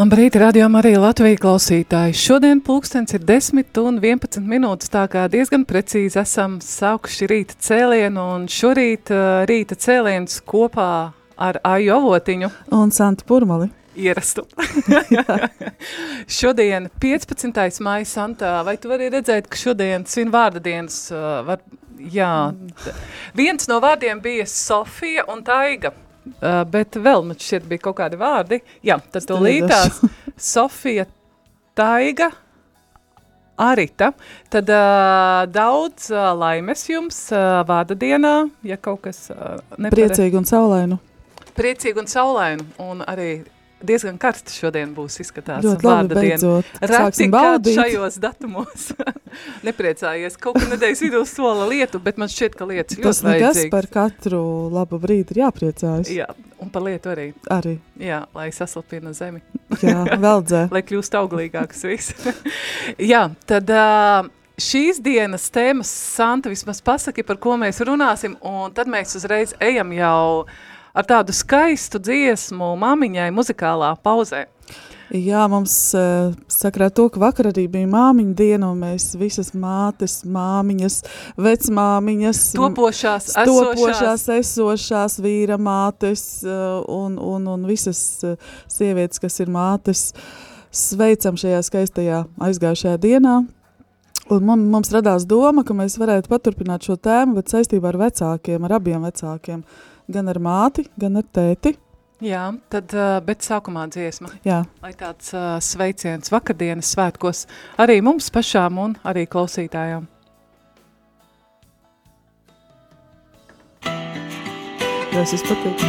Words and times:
Labrīt, 0.00 0.32
radio 0.40 0.64
Marija 0.72 0.96
Latvija 1.02 1.36
klausītāji. 1.36 2.14
Šodien 2.16 2.62
pulkstens 2.64 3.12
ir 3.12 3.20
10 3.28 3.76
un 3.82 3.98
11 4.00 4.46
minūtes, 4.48 4.88
tā 4.88 5.02
kā 5.12 5.26
diezgan 5.28 5.66
precīzi 5.68 6.16
esam 6.22 6.54
saukuši 6.64 7.28
rīta 7.28 7.58
cēlienu, 7.60 8.22
un 8.38 8.46
šorīt 8.48 9.12
uh, 9.12 9.42
rīta 9.50 9.76
cēliens 9.76 10.40
kopā 10.48 10.88
ar 11.36 11.60
Aju 11.74 11.98
Avotiņu. 11.98 12.48
Un 12.78 12.96
Santu 12.96 13.28
Purmali. 13.28 13.68
Ierastu. 13.92 14.46
šodien 16.40 16.88
15. 17.02 17.82
maija 17.84 18.08
Santā, 18.08 18.56
vai 18.64 18.78
tu 18.80 18.88
vari 18.88 19.12
redzēt, 19.12 19.52
ka 19.52 19.60
šodien 19.68 20.08
svin 20.08 20.32
vārda 20.32 20.64
dienas, 20.64 21.02
uh, 21.12 21.42
var, 21.44 21.66
jā, 22.00 22.54
viens 23.36 23.68
no 23.68 23.82
vārdiem 23.84 24.24
bija 24.24 24.48
Sofija 24.48 25.28
un 25.28 25.44
Taiga. 25.44 25.92
Uh, 26.20 26.60
bet 26.68 26.98
vēl 27.00 27.24
man 27.24 27.38
šķiet 27.40 27.66
bija 27.70 27.84
kaut 27.88 27.98
kādi 28.02 28.18
vārdi. 28.20 28.60
Jā, 28.86 28.98
tad 29.12 29.24
tu 29.28 29.38
lītās 29.40 30.02
Sofija 30.52 31.06
Taiga, 31.78 32.30
Arita. 33.60 34.10
Tad 34.52 34.72
uh, 34.72 35.44
daudz 35.52 36.10
uh, 36.12 36.30
laimes 36.36 36.84
jums 36.88 37.22
uh, 37.32 37.60
vārda 37.68 37.96
dienā, 37.98 38.34
ja 38.64 38.76
kaut 38.80 39.04
kas 39.08 39.28
uh, 39.32 39.60
nepare... 39.76 39.96
Priecīgi 39.96 40.40
un 40.40 40.48
saulainu. 40.48 41.00
Priecīgi 41.56 42.00
un 42.00 42.08
saulainu. 42.08 42.68
Un 42.84 43.04
arī 43.08 43.30
diezgan 43.86 44.18
karsts 44.20 44.56
šodien 44.60 44.92
būs 44.96 45.20
izskatās. 45.22 45.64
Ļoti 45.64 45.86
labi, 45.86 46.16
beidzot. 46.16 46.70
Reti 46.80 47.28
kāds 47.32 47.72
šajos 47.76 48.18
datumos 48.22 48.86
nepriecājies. 49.66 50.36
Kaut 50.40 50.60
kā 50.60 50.68
nedēļas 50.72 51.04
vidū 51.06 51.22
sola 51.28 51.68
lietu, 51.70 52.00
bet 52.02 52.20
man 52.20 52.30
šķiet, 52.32 52.56
ka 52.58 52.68
lietas 52.68 52.98
ļoti 52.98 53.06
Tas 53.08 53.22
nekas 53.26 53.62
par 53.72 53.88
katru 53.92 54.42
labu 54.74 55.00
brīdi 55.02 55.36
ir 55.36 55.44
jāpriecājas. 55.44 56.10
Jā, 56.12 56.28
un 56.60 56.72
par 56.72 56.86
lietu 56.86 57.12
arī. 57.12 57.30
Arī. 57.52 57.76
Jā, 58.00 58.24
lai 58.36 58.50
saslapina 58.54 59.14
zemi. 59.16 59.42
Jā, 59.82 60.02
veldzē. 60.20 60.66
lai 60.74 60.84
kļūst 60.86 61.16
auglīgāks 61.22 61.86
viss. 61.88 62.28
Jā, 63.12 63.28
tad... 63.50 63.72
Uh, 63.72 64.36
šīs 64.60 64.98
dienas 65.00 65.46
tēmas, 65.48 65.88
Santa, 65.88 66.50
vismaz 66.52 66.82
pasaki, 66.84 67.22
par 67.24 67.38
ko 67.40 67.54
mēs 67.56 67.80
runāsim, 67.88 68.34
un 68.44 68.74
tad 68.76 68.90
mēs 68.92 69.16
uzreiz 69.16 69.54
ejam 69.64 69.94
jau 69.96 70.42
uh, 70.42 70.50
ar 71.00 71.08
tādu 71.08 71.34
skaistu 71.34 72.00
dziesmu 72.02 72.74
māmiņai 72.80 73.30
muzikālā 73.34 73.94
pauzē. 74.04 74.46
Jā, 75.10 75.42
mums 75.50 75.72
uh, 75.98 76.30
sakrā 76.46 76.86
to, 76.94 77.08
ka 77.10 77.18
vakar 77.18 77.48
arī 77.50 77.64
bija 77.72 77.88
māmiņa 77.90 78.34
diena, 78.38 78.68
un 78.70 78.84
mēs 78.84 79.08
visas 79.18 79.50
mātes, 79.58 80.20
māmiņas, 80.22 81.00
vecmāmiņas, 81.34 82.42
topošās, 82.54 83.32
topošās 83.34 84.28
esošās 84.36 85.18
vīra 85.24 85.58
mātes 85.58 86.22
uh, 86.46 86.78
un, 86.86 87.18
un, 87.18 87.50
un 87.56 87.66
visas 87.66 88.04
uh, 88.22 88.38
sievietes, 88.70 89.18
kas 89.18 89.42
ir 89.42 89.50
mātes, 89.50 90.12
sveicam 90.70 91.40
šajā 91.40 91.64
skaistajā 91.66 92.24
aizgājušajā 92.46 93.02
dienā. 93.02 93.40
Un 94.30 94.46
mums 94.46 94.94
radās 94.94 95.24
doma, 95.26 95.66
ka 95.66 95.74
mēs 95.74 95.98
varētu 95.98 96.30
paturpināt 96.30 96.86
šo 96.86 96.94
tēmu, 97.02 97.40
bet 97.40 97.50
saistībā 97.50 97.90
ar 97.90 98.04
vecākiem, 98.06 98.62
ar 98.62 98.78
abiem 98.78 99.02
vecākiem. 99.10 99.64
Uh, 99.66 99.89
gan 100.12 100.30
ar 100.30 100.40
māti, 100.42 100.86
gan 101.00 101.20
ar 101.20 101.26
tēti. 101.26 101.74
Jā, 102.20 102.50
tad, 102.68 102.92
bet 103.24 103.46
sākumā 103.46 103.86
dziesma. 103.88 104.34
Jā. 104.44 104.60
Lai 104.84 104.92
tāds 104.92 105.32
uh, 105.32 105.56
sveiciens 105.64 106.28
vakardienas 106.28 106.92
svētkos 106.92 107.46
arī 107.80 108.02
mums 108.04 108.28
pašām 108.34 108.80
un 108.82 108.96
arī 109.08 109.24
klausītājām. 109.30 110.04
Tas 115.10 115.32
es 115.34 115.42
patīk. 115.48 115.80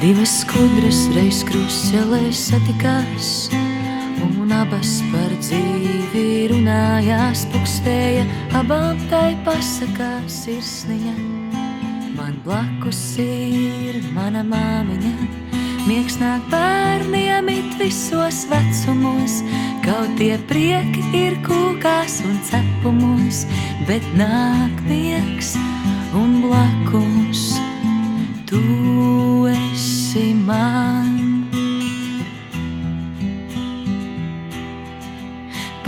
Divas 0.00 0.32
skudras 0.40 1.00
reiz 1.12 1.42
krustcelē 1.44 2.30
satikās, 2.32 3.50
un 4.24 4.52
abas 4.56 5.00
par 5.10 5.32
dzīvi 5.42 6.39
runājās, 6.70 7.46
pukstēja, 7.50 8.24
abām 8.54 8.98
tai 9.10 9.34
pasakās 9.44 10.44
sirsniņa. 10.44 11.14
Man 12.14 12.36
blakus 12.44 13.00
ir 13.18 13.98
mana 14.14 14.42
māmiņa, 14.46 15.12
miegs 15.88 16.18
nāk 16.20 16.44
bērniem 16.52 17.48
it 17.50 17.74
visos 17.80 18.44
vecumos, 18.50 19.40
kaut 19.82 20.14
tie 20.18 20.36
prieki 20.46 21.02
ir 21.16 21.38
kūkās 21.46 22.20
un 22.28 22.38
cepumos, 22.46 23.46
bet 23.88 24.06
nāk 24.14 24.84
miegs 24.86 25.56
un 26.14 26.40
blakus 26.44 27.56
tu 28.46 29.48
esi 29.50 30.34
man. 30.34 30.99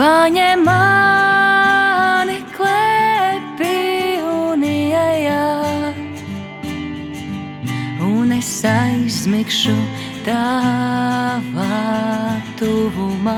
Paņem 0.03 0.65
mani 0.67 2.41
klēpī 2.57 3.75
un 4.27 4.65
ieejā, 4.67 5.43
un 8.03 8.33
es 8.35 8.49
aizmigšu 8.67 9.77
tavā 10.27 11.69
tuvumā. 12.59 13.37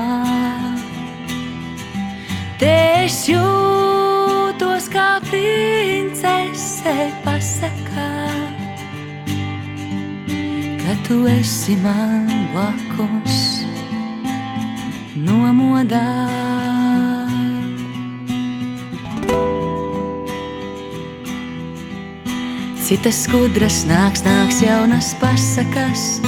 Te 2.57 2.73
es 3.03 3.19
jūtos 3.29 4.89
kā 4.95 5.19
princese 5.29 6.95
pasakā, 7.27 8.09
ka 10.81 10.97
tu 11.05 11.21
esi 11.35 11.77
man 11.85 12.49
blakus 12.55 13.64
nomodā. 15.25 16.05
Citas 22.85 23.23
skudras 23.25 23.79
nāks, 23.89 24.21
nāks 24.21 24.61
jaunas 24.61 25.15
pasakas. 25.17 26.19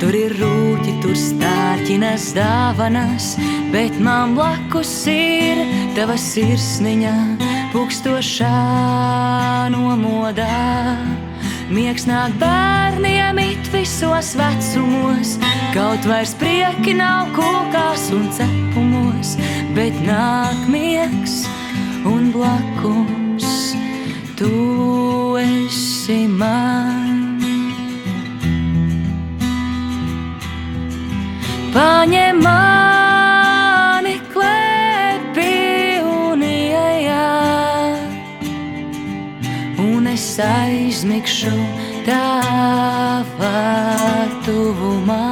Tur 0.00 0.16
ir 0.16 0.32
rūķi, 0.40 0.94
tur 1.02 1.12
stārķinas 1.12 2.30
dāvanas, 2.32 3.34
bet 3.68 3.98
man 4.00 4.32
blakus 4.38 4.94
ir 5.12 5.60
tava 5.98 6.16
sirsniņa, 6.16 7.16
pukstošā 7.74 8.54
nomodā. 9.76 11.29
Miegs 11.70 12.02
nāk 12.02 12.32
bērniem 12.40 13.38
it 13.38 13.68
visos 13.70 14.32
vecumos, 14.34 15.36
kaut 15.70 16.02
vairs 16.10 16.32
prieki 16.40 16.96
nav 16.98 17.30
kūkās 17.36 18.08
un 18.16 18.26
cepumos, 18.34 19.36
bet 19.76 19.94
nāk 20.02 20.66
miegs 20.66 21.44
un 22.10 22.32
blakus 22.34 23.76
tu 24.34 25.38
esi 25.38 26.24
man. 26.26 27.38
Paņem 31.70 32.42
mani 32.42 33.09
aizmigšu 40.44 41.54
tavā 42.08 43.54
tuvumā. 44.46 45.24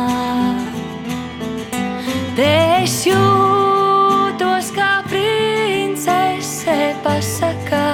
Te 2.38 2.50
es 2.82 3.00
jūtos 3.08 4.72
kā 4.76 4.92
princese 5.10 6.78
pasakā 7.02 7.86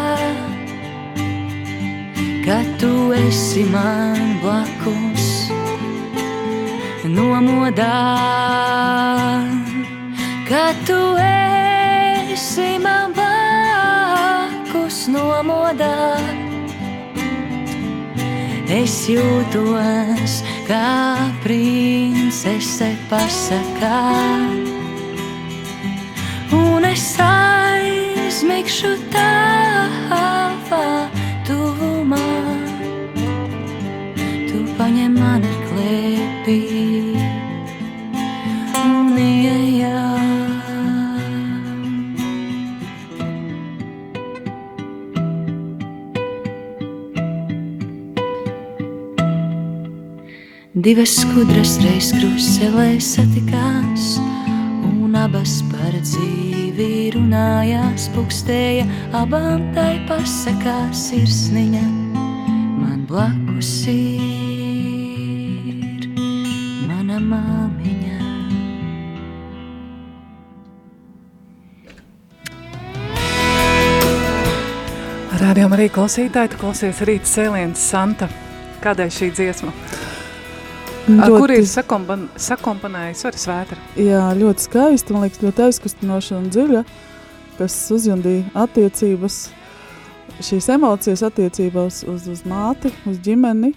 ka 2.44 2.60
tu 2.76 3.12
esi 3.16 3.64
man 3.64 4.36
blakus, 4.42 5.48
nomodā, 7.08 7.96
kad 10.44 10.76
tu 10.84 11.00
esi 11.24 12.76
man 12.84 13.16
blakus 13.16 15.08
nomodā. 15.08 16.43
Es 18.74 18.94
jūtos 19.06 20.32
kā 20.66 21.30
princese 21.44 22.88
pasakā, 23.06 24.00
un 26.58 26.88
es 26.88 27.04
aizmigšu 27.22 28.96
tavā 29.14 30.82
tuvumā. 31.46 32.26
Tu 34.50 34.66
paņem 34.74 35.22
mani 35.22 35.54
klēpī 35.70 37.03
Divas 50.84 51.14
skudras 51.16 51.78
reiz 51.80 52.10
kruselē 52.12 53.00
satikās, 53.00 54.18
un 54.84 55.14
abas 55.16 55.62
par 55.70 55.94
dzīvi 55.96 57.08
runājās, 57.14 58.10
pukstēja 58.12 58.84
abām 59.16 59.64
tai 59.72 59.96
pasakās 60.04 61.06
sirsniņa. 61.06 61.86
Man 62.82 63.08
blakus 63.08 63.70
ir 63.94 66.04
mana 66.84 67.16
māmiņa. 67.32 68.20
Rādījām 75.40 75.80
arī 75.80 75.88
klausītāji, 75.96 76.52
tu 76.52 76.60
klausies 76.60 77.00
rīta 77.08 77.24
cēlienas 77.38 77.88
Santa. 77.88 78.28
Kādēļ 78.84 79.08
šī 79.16 79.32
dziesma? 79.32 79.72
Ar 81.04 81.28
Ļoti- 81.28 81.38
kur 81.38 81.50
ir 81.52 81.66
sakompan, 81.68 82.28
sakomponējis 82.40 83.24
arī 83.28 83.40
svētra? 83.42 83.76
Jā, 84.00 84.22
ļoti 84.40 84.64
skaisti, 84.64 85.12
man 85.12 85.26
liekas, 85.26 85.42
ļoti 85.44 85.64
aizkustinoša 85.66 86.36
un 86.38 86.46
dziļa, 86.48 86.80
kas 87.58 87.74
uzjundīja 87.92 88.46
attiecības, 88.56 89.36
šīs 90.40 90.68
emocijas 90.72 91.22
attiecībās 91.28 92.06
uz, 92.08 92.24
uz 92.32 92.40
māti, 92.48 92.88
uz 93.04 93.18
ģimeni, 93.20 93.74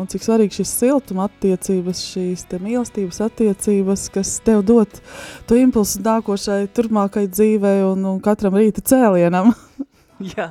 un 0.00 0.08
cik 0.08 0.24
svarīgi 0.24 0.62
šis 0.62 0.72
siltuma 0.80 1.28
attiecības, 1.28 2.00
šīs 2.14 2.46
te 2.48 2.58
mīlestības 2.64 3.20
attiecības, 3.28 4.08
kas 4.16 4.40
tev 4.40 4.64
dot 4.64 5.02
to 5.46 5.60
impulsu 5.60 6.00
nākošai 6.00 6.62
turpmākai 6.72 7.28
dzīvei 7.28 7.84
un, 7.92 8.08
un 8.08 8.20
katram 8.24 8.56
rīta 8.56 8.80
cēlienam. 8.80 9.52
Jā, 10.32 10.48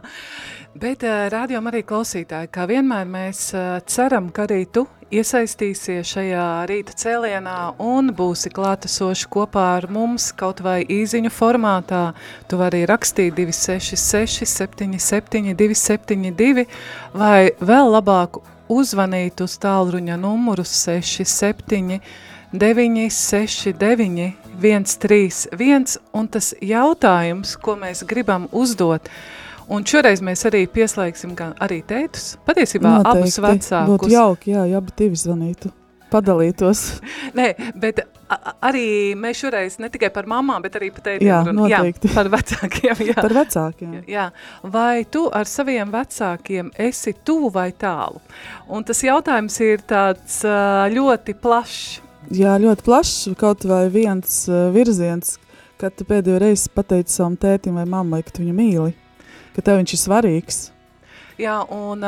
bet 0.80 1.04
uh, 1.06 1.28
rādījām 1.34 1.70
arī 1.70 1.84
klausītāji, 1.88 2.52
kā 2.54 2.68
vienmēr 2.70 3.08
mēs 3.10 3.46
uh, 3.56 3.80
ceram, 3.90 4.30
ka 4.34 4.48
arī 4.48 4.64
tu 4.74 4.86
iesaistīsies 5.14 6.10
šajā 6.10 6.46
rīta 6.70 6.96
cēlienā 6.98 7.58
un 7.84 8.10
būsi 8.18 8.50
klātesoši 8.54 9.30
kopā 9.34 9.66
ar 9.78 9.88
mums 9.94 10.32
kaut 10.38 10.64
vai 10.66 10.82
īziņu 10.82 11.32
formātā. 11.34 12.04
Tu 12.50 12.58
vari 12.58 12.84
rakstīt 12.90 13.36
266 13.38 14.48
77 14.50 15.54
272 15.60 16.66
vai 17.14 17.52
vēl 17.62 17.94
labāk 17.94 18.42
uzvanīt 18.74 19.44
uz 19.46 19.58
tālruņa 19.62 20.18
numuru 20.18 20.66
67 20.66 22.00
969 22.54 24.34
131 24.62 25.98
un 26.14 26.28
tas 26.30 26.54
jautājums, 26.62 27.56
ko 27.58 27.78
mēs 27.82 28.04
gribam 28.06 28.46
uzdot, 28.52 29.10
Un 29.74 29.86
šoreiz 29.90 30.22
mēs 30.22 30.44
arī 30.46 30.68
pieslēgsim 30.70 31.32
gan 31.38 31.56
arī 31.64 31.80
tētus, 31.90 32.36
patiesībā 32.46 33.00
abus 33.10 33.40
vecākus. 33.42 33.90
Būtu 33.90 34.12
jauki, 34.14 34.54
jā, 34.54 34.68
ja 34.70 34.82
abi 34.84 34.94
divi 35.00 35.18
zvanītu, 35.18 35.72
padalītos. 36.14 36.84
Nē, 37.38 37.48
bet 37.82 38.04
arī 38.62 38.86
mēs 39.18 39.42
šoreiz 39.42 39.80
ne 39.82 39.90
tikai 39.94 40.12
par 40.14 40.30
mamām, 40.30 40.62
bet 40.62 40.78
arī 40.78 40.92
par 40.94 41.08
tētiem 41.08 41.26
Jā, 41.26 41.42
noteikti. 41.50 42.12
Jā, 42.12 42.14
par 42.14 42.30
vecākiem, 42.36 43.04
jā. 43.10 43.18
Par 43.18 43.36
vecākiem. 43.40 43.98
Jā, 44.16 44.30
vai 44.76 45.04
tu 45.10 45.26
ar 45.34 45.50
saviem 45.50 45.90
vecākiem 45.94 46.70
esi 46.86 47.16
tuvu 47.26 47.50
vai 47.58 47.72
tālu? 47.74 48.22
Un 48.70 48.86
tas 48.86 49.02
jautājums 49.06 49.58
ir 49.66 49.82
tāds 49.90 50.42
ļoti 50.94 51.38
plašs. 51.42 52.02
Jā, 52.34 52.56
ļoti 52.62 52.86
plašs, 52.86 53.32
kaut 53.40 53.66
vai 53.68 53.88
viens 53.92 54.44
virziens, 54.74 55.40
kad 55.82 55.98
tu 55.98 56.06
pēdējo 56.08 56.40
reizi 56.46 56.70
pateici 56.74 57.18
savam 57.18 57.36
tētim 57.42 57.82
vai 57.82 57.90
mammai, 57.90 58.22
ka 58.24 58.38
tu 58.38 58.46
viņu 58.46 58.54
mīli, 58.56 58.94
ka 59.56 59.64
tev 59.66 59.80
viņš 59.82 59.96
ir 59.96 60.02
svarīgs. 60.02 60.60
Jā, 61.42 61.58
un, 61.74 62.04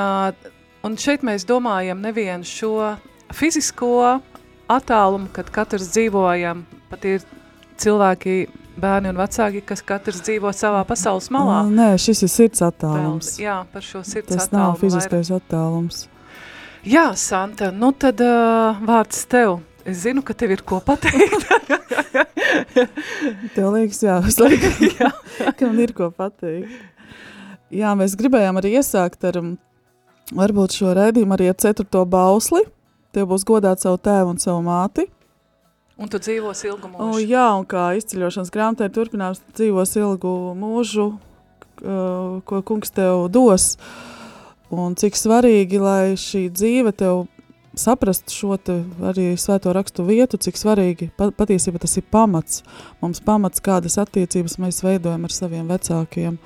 un 0.86 0.98
šeit 1.02 1.24
mēs 1.26 1.48
domājam 1.50 2.04
nevienu 2.04 2.46
šo 2.46 2.76
fizisko 3.34 4.20
attālumu, 4.72 5.30
kad 5.34 5.50
katrs 5.54 5.90
dzīvojam, 5.94 6.64
pat 6.92 7.06
ir 7.10 7.26
cilvēki, 7.82 8.46
bērni 8.82 9.12
un 9.14 9.20
vecāki, 9.20 9.62
kas 9.66 9.84
katrs 9.86 10.22
dzīvo 10.26 10.52
savā 10.56 10.82
pasaules 10.88 11.30
malā. 11.34 11.62
Uh, 11.66 11.72
Nē, 11.74 11.90
šis 12.02 12.26
ir 12.26 12.32
sirds 12.32 12.62
Vēl, 12.62 12.74
attālums. 12.74 13.32
jā, 13.40 13.62
par 13.72 13.86
šo 13.86 14.02
sirds 14.04 14.34
Tas 14.34 14.50
attālumu 14.50 14.74
nav 14.74 14.82
fiziskais 14.82 15.32
attālums. 15.32 16.04
vairāk. 16.06 16.12
Jā, 16.86 17.08
Santa, 17.18 17.72
nu 17.74 17.90
tad 17.98 18.20
uh, 18.22 18.78
vārds 18.86 19.24
tev. 19.32 19.58
Es 19.86 20.04
zinu, 20.04 20.22
ka 20.26 20.34
tev 20.38 20.52
ir 20.54 20.62
ko 20.66 20.80
pateikt. 20.86 21.46
Tev 23.56 23.68
liekas, 23.74 24.00
jā, 24.02 24.16
es 24.28 24.38
lieku, 24.42 24.70
ka 25.58 25.68
man 25.68 25.82
ir 25.84 25.94
ko 25.98 26.10
pateikt. 26.14 26.72
Jā, 27.76 27.92
mēs 27.98 28.16
gribējām 28.20 28.60
arī 28.62 28.76
iesākt 28.80 29.26
ar, 29.28 29.42
um, 29.42 29.52
varbūt 30.36 30.78
šo 30.78 30.94
raidījumu 30.96 31.36
arī 31.36 31.50
ar 31.52 31.60
ceturto 31.60 32.06
bausli. 32.08 32.64
Tev 33.16 33.30
būs 33.32 33.46
godāt 33.48 33.84
savu 33.84 34.00
tēvu 34.04 34.34
un 34.36 34.40
savu 34.42 34.64
māti. 34.66 35.08
un 35.98 36.10
tu 36.12 36.20
dzīvos 36.20 36.64
ilgu 36.68 36.90
O, 36.92 37.14
mūžu. 37.14 37.28
jā, 37.28 37.46
un 37.56 37.64
kā 37.66 37.96
izceļošanas 37.96 38.52
grāmatā 38.52 38.88
ir 38.88 38.92
turpinājums, 38.96 39.40
tu 39.40 39.62
dzīvos 39.62 39.96
ilgu 39.96 40.34
mūžu, 40.60 41.06
uh, 41.16 42.42
ko 42.44 42.62
kungs 42.62 42.92
tev 42.92 43.30
dos. 43.32 43.78
Un 44.72 44.96
cik 45.00 45.16
svarīgi, 45.16 45.80
lai 45.80 46.16
šī 46.20 46.50
dzīve 46.52 46.92
tev 46.92 47.28
saprastu 47.76 48.32
šo 48.34 48.58
te 48.58 48.84
arī 49.04 49.36
svēto 49.40 49.72
rakstu 49.76 50.04
vietu, 50.08 50.38
cik 50.40 50.58
svarīgi 50.60 51.10
pa, 51.16 51.30
patiesībā 51.32 51.80
tas 51.80 51.96
ir 52.00 52.04
pamats. 52.12 52.64
Mums 53.02 53.22
pamats, 53.24 53.64
kādas 53.64 54.00
attiecības 54.02 54.58
mēs 54.64 54.82
veidojam 54.84 55.28
ar 55.28 55.32
saviem 55.36 55.68
vecākiem 55.72 56.40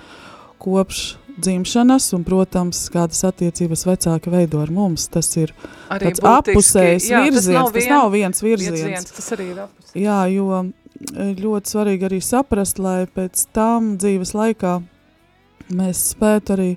kopš 0.60 1.16
dzimšanas, 1.40 2.10
un, 2.18 2.26
protams, 2.28 2.82
kādas 2.92 3.22
attiecības 3.30 3.86
vecāki 3.88 4.32
veido 4.34 4.60
ar 4.60 4.72
mums. 4.76 5.08
Tas 5.12 5.30
ir 5.40 5.54
Arī 5.90 6.10
tāds 6.12 6.24
apusējs 6.28 7.08
jā, 7.10 7.22
tas 7.24 7.30
virziens, 7.32 7.56
nav 7.56 7.72
tas 7.72 7.84
vien- 7.86 7.94
nav 7.96 8.12
viens 8.12 8.44
virziens. 8.44 8.76
virziens. 8.82 9.12
Tas 9.16 9.32
arī 9.38 9.50
ir 9.54 9.60
apus. 9.64 9.94
Jā, 9.96 10.20
jo 10.34 10.74
ļoti 11.40 11.72
svarīgi 11.72 12.10
arī 12.10 12.20
saprast, 12.22 12.80
lai 12.84 13.06
pēc 13.08 13.46
tam 13.56 13.94
dzīves 13.98 14.34
laikā 14.36 14.74
mēs 15.72 16.02
spētu 16.14 16.56
arī 16.58 16.70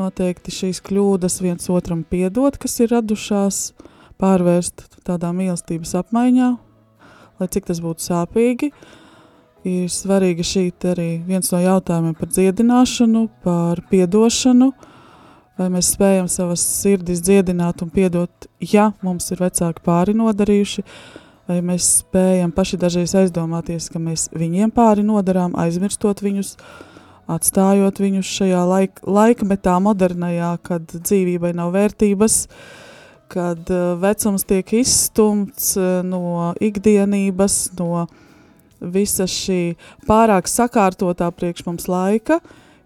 noteikti 0.00 0.52
šīs 0.52 0.80
kļūdas 0.84 1.40
viens 1.40 1.68
otram 1.72 2.04
piedot, 2.04 2.58
kas 2.60 2.78
ir 2.80 2.88
radušās, 2.92 3.72
pārvērst 4.20 4.84
tādā 5.08 5.30
mīlestības 5.32 5.94
apmaiņā, 6.02 6.50
lai 7.40 7.48
cik 7.48 7.64
tas 7.70 7.80
būtu 7.80 8.04
sāpīgi. 8.04 8.72
Ir 9.60 9.90
svarīgi 9.92 10.44
šī 10.46 10.62
arī 10.88 11.08
viens 11.26 11.50
no 11.52 11.58
jautājumiem 11.60 12.14
par 12.16 12.30
dziedināšanu, 12.32 13.26
par 13.44 13.82
piedošanu, 13.90 14.70
vai 15.60 15.66
mēs 15.68 15.90
spējam 15.92 16.30
savas 16.32 16.62
sirdis 16.64 17.20
dziedināt 17.20 17.82
un 17.84 17.90
piedot, 17.92 18.46
ja 18.64 18.94
mums 19.04 19.28
ir 19.34 19.42
vecāki 19.42 19.84
pāri 19.84 20.14
nodarījuši, 20.16 20.84
vai 21.50 21.58
mēs 21.60 21.88
spējam 21.98 22.54
paši 22.56 22.78
dažreiz 22.80 23.12
aizdomāties, 23.20 23.90
ka 23.92 24.00
mēs 24.00 24.30
viņiem 24.32 24.72
pāri 24.72 25.04
nodarām, 25.04 25.52
aizmirstot 25.60 26.22
viņus, 26.24 26.54
atstājot 27.28 28.00
viņus 28.00 28.32
šajā 28.38 28.62
laik, 28.64 29.04
laikmetā 29.04 29.76
modernajā, 29.84 30.54
kad 30.64 30.88
dzīvībai 30.96 31.52
nav 31.60 31.74
vērtības, 31.76 32.38
kad 33.30 33.68
uh, 33.68 33.92
vecums 34.00 34.48
tiek 34.48 34.72
izstumts 34.80 35.74
uh, 35.76 36.00
no 36.00 36.54
ikdienības, 36.64 37.60
no 37.76 38.06
visa 38.80 39.26
šī 39.28 39.76
pārāk 40.08 40.48
sakārtotā 40.50 41.30
priekš 41.34 41.66
mums 41.66 41.88
laika, 41.90 42.40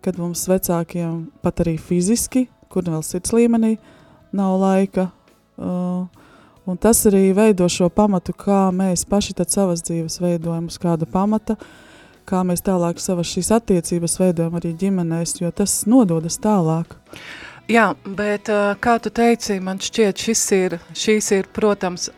kad 0.05 0.19
mums 0.21 0.45
vecākiem 0.51 1.31
pat 1.43 1.63
arī 1.65 1.77
fiziski, 1.81 2.49
kur 2.69 2.87
vēl 2.91 3.03
sirds 3.07 3.33
līmenī, 3.33 3.77
nav 4.35 4.59
laika. 4.61 5.09
Uh, 5.55 6.05
un 6.67 6.79
tas 6.81 7.05
arī 7.09 7.29
veido 7.37 7.69
šo 7.71 7.89
pamatu, 7.89 8.35
kā 8.37 8.69
mēs 8.75 9.07
paši 9.09 9.37
tad 9.39 9.55
savas 9.55 9.85
dzīves 9.87 10.19
veidojam 10.21 10.67
uz 10.73 10.81
kāda 10.83 11.07
pamata, 11.07 11.57
kā 12.29 12.43
mēs 12.47 12.65
tālāk 12.65 13.01
savas 13.01 13.31
šīs 13.31 13.53
attiecības 13.55 14.19
veidojam 14.21 14.59
arī 14.59 14.75
ģimenēs, 14.81 15.39
jo 15.41 15.53
tas 15.55 15.85
nododas 15.87 16.41
tālāk. 16.43 16.99
Jā, 17.71 17.95
bet 18.05 18.51
uh, 18.53 18.75
kā 18.77 18.99
tu 19.01 19.09
teici, 19.15 19.57
man 19.65 19.79
šķiet, 19.81 20.21
šis 20.21 20.45
ir, 20.53 20.79
šīs 20.93 21.31
ir, 21.39 21.49
protams, 21.55 22.11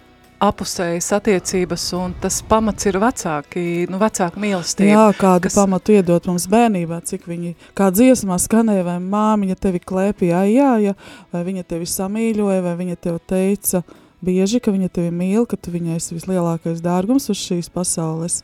apusējas 0.42 1.08
attiecības, 1.16 1.84
un 1.96 2.12
tas 2.20 2.42
pamats 2.44 2.84
ir 2.86 2.98
vecāki, 3.00 3.86
nu, 3.88 3.96
vecāku 4.00 4.40
mīlestība. 4.42 4.90
Jā, 4.92 5.04
kādu 5.16 5.48
kas- 5.48 5.54
pamatu 5.56 5.94
iedot 5.96 6.26
mums 6.28 6.46
bērnībā, 6.52 6.98
cik 7.08 7.24
viņi, 7.26 7.54
kā 7.74 7.90
dziesmā 7.90 8.36
skanēja, 8.42 8.84
vai 8.84 8.98
māmiņa 9.00 9.56
tevi 9.56 9.80
klēpīja, 9.80 10.42
jā, 10.52 10.72
jā, 10.84 10.94
vai 11.32 11.44
viņa 11.44 11.64
tevi 11.64 11.88
samīļoja, 11.88 12.62
vai 12.62 12.74
viņa 12.76 12.96
tev 13.00 13.18
teica 13.26 13.82
bieži, 14.22 14.60
ka 14.60 14.70
viņa 14.72 14.90
tevi 14.92 15.10
mīl, 15.10 15.46
ka 15.48 15.56
tu 15.56 15.70
viņai 15.70 15.96
esi 15.96 16.14
vislielākais 16.18 16.82
dārgums 16.84 17.30
uz 17.30 17.36
šīs 17.40 17.70
pasaules, 17.72 18.42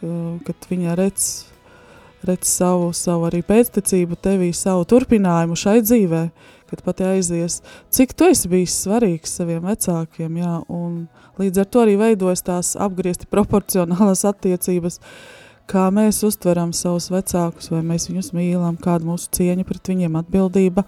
ka, 0.00 0.06
kad 0.44 0.68
viņa 0.70 0.96
redz, 0.98 1.46
redz 2.26 2.48
savu, 2.50 2.92
savu 2.92 3.30
arī 3.30 3.42
pēctecību 3.46 4.16
tevī, 4.20 4.52
savu 4.52 4.84
turpinājumu 4.84 5.56
šai 5.56 5.80
dzīvē, 5.80 6.30
kad 6.70 6.82
pati 6.84 7.06
aizies. 7.08 7.60
Cik 7.94 8.14
tu 8.18 8.28
esi 8.28 8.50
bijis 8.50 8.76
svarīgs 8.84 9.34
saviem 9.40 9.66
vecākiem, 9.68 10.38
jā, 10.42 10.54
un 10.68 11.06
līdz 11.40 11.62
ar 11.62 11.68
to 11.68 11.84
arī 11.84 11.98
veidojas 12.00 12.44
tās 12.46 12.72
apgriezti 12.78 13.28
proporcionālās 13.34 14.24
attiecības, 14.28 15.00
kā 15.68 15.88
mēs 15.94 16.22
uztveram 16.26 16.72
savus 16.76 17.10
vecākus, 17.12 17.70
vai 17.74 17.84
mēs 17.86 18.08
viņus 18.10 18.32
mīlam, 18.36 18.80
kāda 18.80 19.08
mūsu 19.08 19.30
cieņa 19.38 19.68
pret 19.68 19.92
viņiem 19.92 20.18
atbildība, 20.22 20.84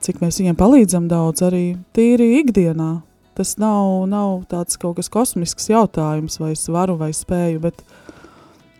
cik 0.00 0.22
mēs 0.24 0.40
viņiem 0.40 0.58
palīdzam 0.60 1.08
daudz 1.10 1.44
arī 1.44 1.64
tīri 1.96 2.36
ikdienā. 2.40 3.00
Tas 3.36 3.54
nav, 3.60 4.04
nav 4.10 4.42
tāds 4.50 4.76
kaut 4.80 4.98
kas 4.98 5.08
kosmisks 5.12 5.70
jautājums, 5.70 6.40
vai 6.42 6.50
es 6.52 6.66
varu 6.68 6.98
vai 7.00 7.12
spēju, 7.16 7.60
bet 7.62 7.84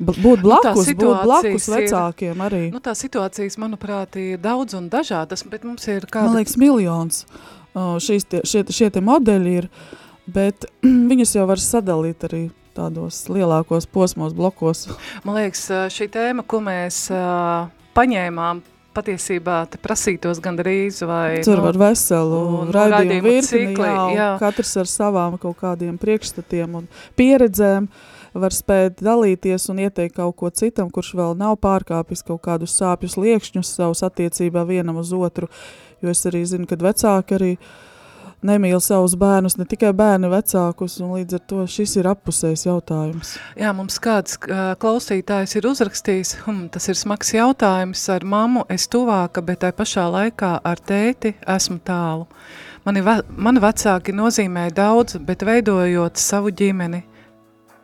būt 0.00 0.42
blakus, 0.44 0.88
būt 0.88 1.22
blakus 1.24 1.66
situācijas 1.66 1.68
ir- 1.68 1.76
vecākiem 1.76 2.44
arī. 2.46 2.62
Nu, 2.72 2.80
tā 2.84 2.94
situācijas, 2.96 3.58
manuprāt, 3.60 4.16
ir 4.20 4.40
daudz 4.42 4.76
un 4.78 4.88
dažādas, 4.92 5.44
bet 5.50 5.66
mums 5.68 5.86
ir 5.88 6.06
Man 6.08 6.14
kāda... 6.16 6.36
liekas, 6.38 6.56
miljons 6.60 7.24
uh, 7.74 7.98
šīs 8.00 8.26
tie, 8.30 8.40
šie, 8.44 8.64
šie 8.72 8.90
te 8.94 9.04
modeļi 9.04 9.54
ir, 9.62 9.68
bet 10.30 10.66
viņus 11.12 11.36
jau 11.36 11.46
var 11.50 11.62
sadalīt 11.62 12.26
arī 12.30 12.48
tādos 12.76 13.24
lielākos 13.28 13.88
posmos, 13.90 14.34
blokos. 14.36 14.86
Man 15.26 15.40
liekas, 15.40 15.66
ā, 15.74 15.86
šī 15.92 16.10
tēma, 16.14 16.46
ko 16.48 16.62
mēs 16.64 17.08
uh, 17.12 17.68
paņēmām, 17.98 18.62
patiesībā 18.94 19.62
te 19.70 19.78
prasītos 19.82 20.40
gandrīz 20.42 21.00
vai... 21.06 21.40
Tur 21.46 21.60
nu, 21.60 21.66
var 21.68 21.78
veselu 21.78 22.40
un 22.60 22.72
raidījumu 22.74 22.96
raidījumu 22.96 23.26
virkni, 23.28 23.50
cikli, 23.50 23.90
jā, 23.90 24.06
jā. 24.16 24.30
katrs 24.42 24.72
ar 24.82 24.90
savām 24.90 25.36
kaut 25.40 25.58
kādiem 25.60 25.98
priekšstatiem 26.00 26.74
un 26.80 26.88
pieredzēm 27.18 27.86
var 28.34 28.54
spēt 28.54 29.02
dalīties 29.02 29.68
un 29.72 29.82
ieteikt 29.86 30.16
kaut 30.16 30.36
ko 30.38 30.50
citam, 30.54 30.90
kurš 30.90 31.14
vēl 31.18 31.36
nav 31.38 31.58
pārkāpis 31.62 32.24
kaut 32.26 32.42
kādus 32.46 32.76
sāpjus 32.78 33.18
liekšņus 33.20 33.76
savus 33.76 34.04
attiecībā 34.06 34.64
vienam 34.68 35.00
uz 35.02 35.12
otru, 35.16 35.50
jo 36.02 36.12
es 36.12 36.26
arī 36.28 36.44
zinu, 36.46 36.68
kad 36.70 36.82
vecāki 36.84 37.38
arī 37.38 37.54
nemīl 38.46 38.80
savus 38.80 39.14
bērnus, 39.20 39.56
ne 39.58 39.66
tikai 39.68 39.90
bērni 39.96 40.30
vecākus, 40.32 40.96
un 41.04 41.12
līdz 41.18 41.36
ar 41.36 41.42
to 41.52 41.64
šis 41.68 41.96
ir 42.00 42.08
appusējs 42.10 42.64
jautājums. 42.66 43.34
Jā, 43.60 43.72
mums 43.76 44.00
kāds 44.02 44.38
klausītājs 44.40 45.56
ir 45.58 45.68
uzrakstījis, 45.70 46.34
hm, 46.46 46.64
tas 46.72 46.88
ir 46.88 46.98
smags 46.98 47.34
jautājums, 47.36 48.06
ar 48.12 48.24
mammu 48.24 48.64
es 48.72 48.88
tuvāka, 48.90 49.44
bet 49.44 49.62
tai 49.64 49.74
pašā 49.76 50.06
laikā 50.14 50.56
ar 50.64 50.80
tēti 50.80 51.34
esmu 51.44 51.80
tālu. 51.84 52.26
Mani, 52.86 53.02
ve 53.04 53.18
mani 53.36 53.60
vecāki 53.60 54.14
nozīmē 54.16 54.70
daudz, 54.72 55.18
bet 55.20 55.44
veidojot 55.44 56.16
savu 56.16 56.48
ģimeni, 56.56 57.02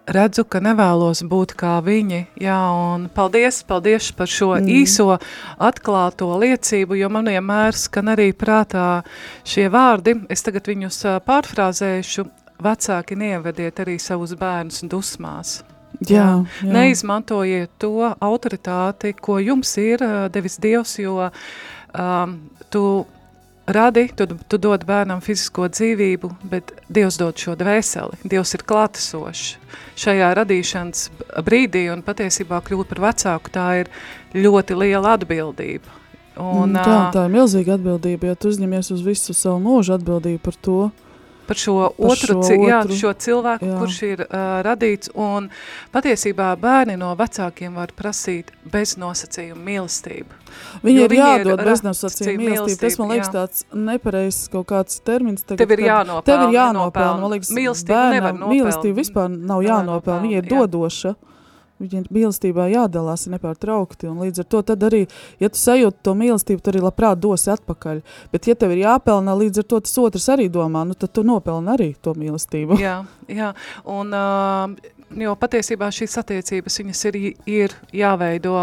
redzu, 0.07 0.45
ka 0.49 0.61
nevēlos 0.63 1.23
būt 1.27 1.55
kā 1.59 1.77
viņi. 1.85 2.23
Jā, 2.43 2.59
un 2.95 3.09
paldies, 3.13 3.63
paldies 3.67 4.11
par 4.17 4.31
šo 4.31 4.53
mm. 4.57 4.71
īso 4.81 5.09
atklāto 5.59 6.31
liecību, 6.43 6.99
jo 7.01 7.11
man 7.13 7.31
vienmēr 7.31 7.77
skan 7.77 8.13
arī 8.15 8.31
prātā 8.37 9.03
šie 9.47 9.69
vārdi. 9.73 10.17
Es 10.33 10.47
tagad 10.47 10.69
viņus 10.71 11.03
pārfrāzēšu. 11.27 12.27
Vecāki 12.57 13.19
neievediet 13.21 13.83
arī 13.83 13.99
savus 14.01 14.31
bērnus 14.39 14.81
dusmās. 14.89 15.59
Jā, 16.01 16.45
jā. 16.63 16.71
Neizmantojiet 16.73 17.75
to 17.81 18.09
autoritāti, 18.09 19.13
ko 19.13 19.37
jums 19.41 19.75
ir 19.81 20.01
devis 20.33 20.57
Dievs, 20.61 20.95
jo 21.01 21.29
um, 21.29 22.33
tu 22.73 22.83
radi, 23.67 24.07
tu, 24.17 24.27
tu 24.49 24.59
dod 24.63 24.85
bērnam 24.87 25.21
fizisko 25.25 25.69
dzīvību, 25.73 26.31
bet 26.51 26.73
Dievs 26.93 27.19
dod 27.21 27.39
šo 27.41 27.57
dvēseli. 27.59 28.21
Dievs 28.25 28.55
ir 28.57 28.65
klātesošs 28.67 29.57
šajā 29.99 30.33
radīšanas 30.39 31.09
brīdī 31.47 31.87
un 31.93 32.05
patiesībā 32.07 32.61
kļūt 32.65 32.91
par 32.93 33.03
vecāku, 33.09 33.53
tā 33.53 33.69
ir 33.83 33.93
ļoti 34.37 34.77
liela 34.79 35.17
atbildība. 35.17 36.03
Un, 36.37 36.75
Mm, 36.75 36.83
tā, 36.85 36.97
tā 37.15 37.23
ir 37.27 37.33
milzīga 37.33 37.79
atbildība, 37.79 38.29
ja 38.29 38.37
tu 38.37 38.51
uzņemies 38.53 38.91
uz 38.93 39.01
visu 39.05 39.33
savu 39.33 39.57
mūžu 39.65 39.95
atbildību 39.97 40.43
par 40.45 40.59
to. 40.61 40.81
Par 41.47 41.61
šo 41.61 41.77
Par 41.97 42.13
otru, 42.13 42.39
šo 42.43 42.57
jā, 42.61 42.81
otru, 42.83 42.97
šo 43.01 43.13
cilvēku, 43.27 43.69
jā. 43.69 43.77
kurš 43.81 43.99
ir 44.07 44.25
uh, 44.27 44.47
radīts, 44.67 45.13
un 45.15 45.49
patiesībā 45.95 46.53
bērni 46.61 46.97
no 47.01 47.13
vecākiem 47.19 47.77
var 47.79 47.93
prasīt 47.97 48.53
bez 48.73 48.97
nosacījuma 49.01 49.63
mīlestību. 49.71 50.43
Viņi 50.85 51.01
Jo 51.01 51.07
ir 51.07 51.15
viņi 51.15 51.57
beznosacījuma 51.61 52.33
cīm 52.33 52.43
mīlestība. 52.43 52.81
Tas 52.83 52.99
man 53.01 53.13
liekas 53.13 53.29
jā. 53.29 53.35
tāds 53.37 53.65
nepareizs 53.91 54.51
kaut 54.53 54.69
kāds 54.73 55.01
termins. 55.07 55.45
Tagad, 55.45 55.63
Tev 55.65 55.77
ir 55.77 55.85
jānopelna, 55.87 56.27
Tev 56.29 56.45
ir 56.47 56.57
jānopelna. 56.57 57.21
Man 57.23 57.35
liekas, 57.37 57.53
Mīlestību 57.57 58.03
nevar 58.17 58.33
bērnam. 58.33 58.53
Mīlestība 58.55 59.01
vispār 59.01 59.33
nav 59.33 59.65
jānopelna. 59.67 60.23
Viņa 60.27 60.39
ir 60.41 60.53
jānopelna, 60.53 61.01
jā. 61.11 61.17
Ir 61.83 62.09
mīlestībā 62.13 62.69
jādalās 62.73 63.27
nepārtraukti. 63.33 64.09
Līdz 64.09 64.43
ar 64.43 64.49
to 64.55 64.63
tad 64.73 64.87
arī, 64.89 65.05
ja 65.43 65.51
tu 65.53 65.61
sajūti 65.61 66.03
to 66.07 66.17
mīlestību, 66.19 66.63
tu 66.63 66.73
arī 66.73 66.83
labprāt 66.85 67.21
dosi 67.23 67.53
atpakaļ. 67.55 68.03
Bet 68.33 68.49
ja 68.51 68.57
tev 68.59 68.75
ir 68.75 68.85
jāpelnā, 68.87 69.37
līdz 69.37 69.63
ar 69.63 69.71
to 69.71 69.81
tas 69.85 69.97
otrs 70.03 70.29
arī 70.33 70.49
domā, 70.53 70.87
nu 70.89 70.97
tad 70.99 71.15
tu 71.17 71.27
nopelni 71.27 71.73
arī 71.75 71.91
to 72.01 72.17
mīlestību. 72.17 72.81
Jā, 72.81 73.01
jā. 73.29 73.53
Un, 73.85 74.13
uh, 74.17 74.95
jo 75.15 75.35
patiesībā 75.39 75.89
šīs 75.95 76.17
attiecības 76.21 76.79
viņas 76.81 77.03
ir, 77.11 77.19
ir 77.47 77.75
jāveido 77.95 78.55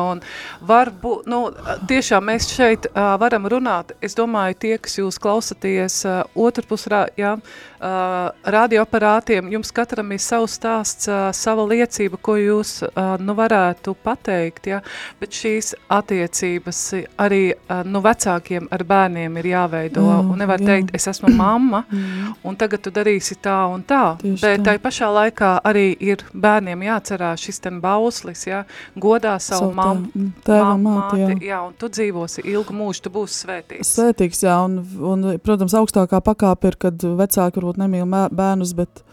varbūt, 0.68 1.28
nu, 1.32 1.44
tiešām 1.90 2.28
mēs 2.32 2.50
šeit 2.52 2.90
uh, 2.90 3.14
varam 3.22 3.48
runāt, 3.52 3.94
es 4.04 4.18
domāju, 4.18 4.58
tie, 4.66 4.74
kas 4.82 4.98
jūs 5.00 5.20
klausaties 5.24 6.02
uh, 6.10 6.24
otrpus, 6.36 6.88
rā, 6.92 7.06
jā, 7.20 7.38
uh, 7.38 7.73
radioaparātiem, 7.84 9.50
jums 9.54 9.72
katram 9.76 10.12
ir 10.16 10.22
savs 10.24 10.58
stāsts, 10.60 11.08
uh, 11.10 11.30
sava 11.36 11.66
liecība, 11.68 12.18
ko 12.24 12.36
jūs, 12.40 12.72
uh, 12.88 13.16
nu, 13.20 13.36
varētu 13.38 13.96
pateikt, 14.06 14.70
jā, 14.72 14.80
bet 15.20 15.36
šīs 15.36 15.74
attiecības 15.92 16.82
arī, 17.22 17.42
uh, 17.56 17.82
nu, 17.88 18.02
vecākiem 18.06 18.68
ar 18.74 18.84
bērniem 18.88 19.38
ir 19.42 19.50
jāveido, 19.54 20.04
Jā, 20.04 20.20
un 20.24 20.40
nevar 20.40 20.62
jā. 20.62 20.68
teikt, 20.72 20.94
es 20.96 21.08
esmu 21.12 21.32
mamma, 21.36 21.84
un 22.48 22.58
tagad 22.60 22.84
tu 22.86 22.92
darīsi 22.94 23.38
tā 23.44 23.58
un 23.72 23.84
tā, 23.88 24.02
Tieši 24.22 24.42
bet 24.44 24.64
tai 24.68 24.78
pašā 24.84 25.10
laikā 25.14 25.54
arī 25.66 25.86
ir 26.04 26.24
bērniem 26.34 26.86
jāatcerās 26.88 27.44
šis 27.44 27.62
ten 27.64 27.80
bauslis, 27.84 28.46
ja, 28.50 28.64
godā 28.96 29.36
savu 29.40 29.70
Savu 29.70 29.76
mammu, 29.78 30.08
tā- 30.08 30.20
mm, 30.20 30.32
tēvam, 30.48 30.84
māti, 30.88 31.22
jā. 31.22 31.38
jā, 31.54 31.60
un 31.68 31.74
tu 31.80 31.90
dzīvosi 31.90 32.46
ilgu 32.54 32.76
mūžu, 32.76 33.06
tu 33.06 33.14
būsi 33.14 33.44
svētīts. 33.46 33.94
Svētīgs, 33.98 34.44
jā, 34.46 34.56
un, 34.66 34.80
un, 35.14 35.26
protams, 35.44 35.76
augstākā 35.80 36.20
pakāpe 36.26 36.72
ir, 36.72 36.78
kad 36.88 37.04
vecāki 37.04 37.60
varbūt 37.62 37.73
nemīl 37.82 38.06
mē- 38.10 38.30
bērnus, 38.36 38.74
bet 38.78 39.04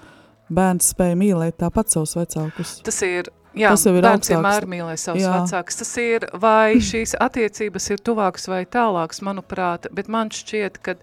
bērns 0.50 0.92
spēja 0.94 1.16
mīlēt 1.18 1.58
tāpat 1.62 1.92
savus 1.94 2.16
vecākus. 2.18 2.76
Tas 2.86 3.00
ir, 3.06 3.30
jā, 3.54 3.70
Tas 3.70 3.84
jau 3.86 3.94
ir 3.96 4.02
bērns 4.06 4.30
vienmēr 4.32 4.66
mīlē 4.70 4.96
savus 4.98 5.22
Jā. 5.22 5.34
vecākus. 5.40 5.78
Tas 5.82 5.92
ir, 6.02 6.26
vai 6.42 6.74
šīs 6.82 7.14
attiecības 7.20 7.90
ir 7.94 7.98
tuvākas 8.06 8.48
vai 8.50 8.64
tālākas, 8.66 9.22
manuprāt, 9.26 9.86
bet 9.94 10.08
man 10.08 10.30
šķiet, 10.34 10.80
ka 10.82 10.96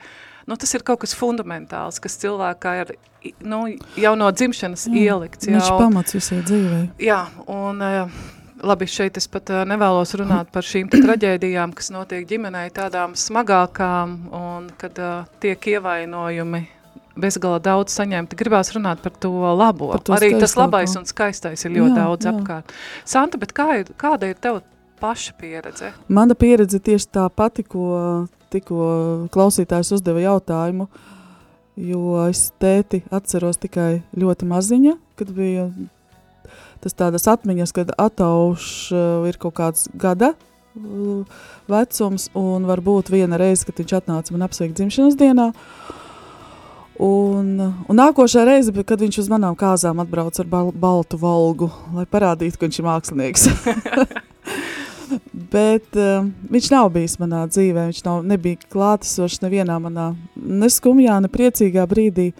nu, 0.48 0.56
tas 0.56 0.74
ir 0.76 0.84
kaut 0.88 1.00
kas 1.04 1.16
fundamentāls, 1.16 2.00
kas 2.04 2.20
cilvēkā 2.24 2.74
ir 2.82 2.96
nu, 3.44 3.64
jau 4.00 4.16
no 4.20 4.32
dzimšanas 4.32 4.88
ielikts. 4.92 5.48
Viņš 5.48 5.70
jau. 5.72 5.78
pamats 5.80 6.16
visai 6.16 6.42
dzīvei. 6.44 6.84
Jā, 7.04 7.26
un 7.52 7.82
uh, 7.84 8.12
labi, 8.64 8.88
šeit 8.88 9.18
es 9.20 9.28
pat 9.32 9.50
uh, 9.52 9.64
nevēlos 9.68 10.14
runāt 10.20 10.52
par 10.52 10.64
šīm 10.64 10.88
traģēdijām, 10.94 11.74
kas 11.76 11.92
notiek 11.92 12.28
ģimenei 12.30 12.70
tādām 12.76 13.16
smagākām 13.20 14.18
un 14.32 14.70
kad 14.80 15.00
uh, 15.04 15.26
tiek 15.44 15.60
ievainojumi 15.76 16.64
bezgala 17.22 17.60
daudz 17.64 17.96
saņemti. 17.98 18.38
Gribās 18.40 18.72
runāt 18.76 19.02
par 19.04 19.16
to 19.18 19.32
labo. 19.58 19.92
Par 19.96 20.04
to 20.06 20.16
Arī 20.18 20.32
tas 20.36 20.52
skaistāko. 20.54 20.64
labais 20.64 20.96
un 21.00 21.06
skaistais 21.10 21.66
ir 21.66 21.76
ļoti 21.76 21.94
Jā, 21.94 22.00
daudz 22.04 22.28
jā. 22.28 22.34
apkārt. 22.34 22.74
Santa, 23.06 23.42
bet 23.42 23.54
kā 23.58 23.68
ir, 23.82 23.92
kāda 24.00 24.32
ir 24.32 24.40
tev 24.42 24.62
paša 25.02 25.36
pieredze? 25.40 25.92
Mana 26.10 26.38
pieredze 26.38 26.80
tieši 26.80 27.12
tā 27.20 27.28
pati, 27.30 27.64
ko 27.64 28.28
tikko 28.54 29.28
klausītājs 29.34 29.92
uzdeva 29.98 30.24
jautājumu, 30.24 30.88
jo 31.78 32.16
es 32.28 32.48
tēti 32.62 33.04
atceros 33.14 33.60
tikai 33.62 34.02
ļoti 34.18 34.48
maziņa, 34.50 34.96
kad 35.20 35.32
bija 35.36 35.68
tas 36.82 36.96
tādas 36.98 37.28
atmiņas, 37.30 37.74
kad 37.76 37.94
atauš 37.98 38.68
uh, 38.94 39.28
ir 39.30 39.38
kaut 39.42 39.58
kāds 39.58 39.88
gada 39.98 40.34
uh, 40.34 41.40
vecums, 41.70 42.30
un 42.38 42.68
varbūt 42.70 43.12
viena 43.14 43.40
reize, 43.42 43.66
kad 43.68 43.82
viņš 43.82 43.96
atnāca 44.02 44.36
man 44.36 44.46
apsveikt 44.48 44.78
dzimšanas 44.78 45.18
dienā, 45.20 45.52
Un, 46.98 47.50
un 47.86 48.00
nākošā 48.00 48.42
reize, 48.48 48.72
kad 48.88 48.98
viņš 49.04 49.20
uz 49.22 49.28
manām 49.30 49.54
kāzām 49.60 50.00
atbrauca 50.02 50.42
ar 50.42 50.48
bal 50.50 50.72
baltu 50.74 51.20
valgu, 51.22 51.68
lai 51.94 52.08
parādītu, 52.10 52.58
ka 52.58 52.66
viņš 52.66 52.80
ir 52.82 52.88
mākslinieks. 52.88 53.44
Bet 55.54 55.94
uh, 55.96 56.26
viņš 56.52 56.70
nav 56.74 56.90
bijis 56.96 57.14
manā 57.22 57.44
dzīvē, 57.48 57.86
viņš 57.92 58.00
nav, 58.04 58.24
nebija 58.28 58.60
klātesošs 58.74 59.40
nevienā 59.46 59.78
manā 59.80 60.10
ne 60.36 60.68
skumjā, 60.74 61.20
ne 61.24 61.30
priecīgā 61.32 61.86
brīdī. 61.88 62.32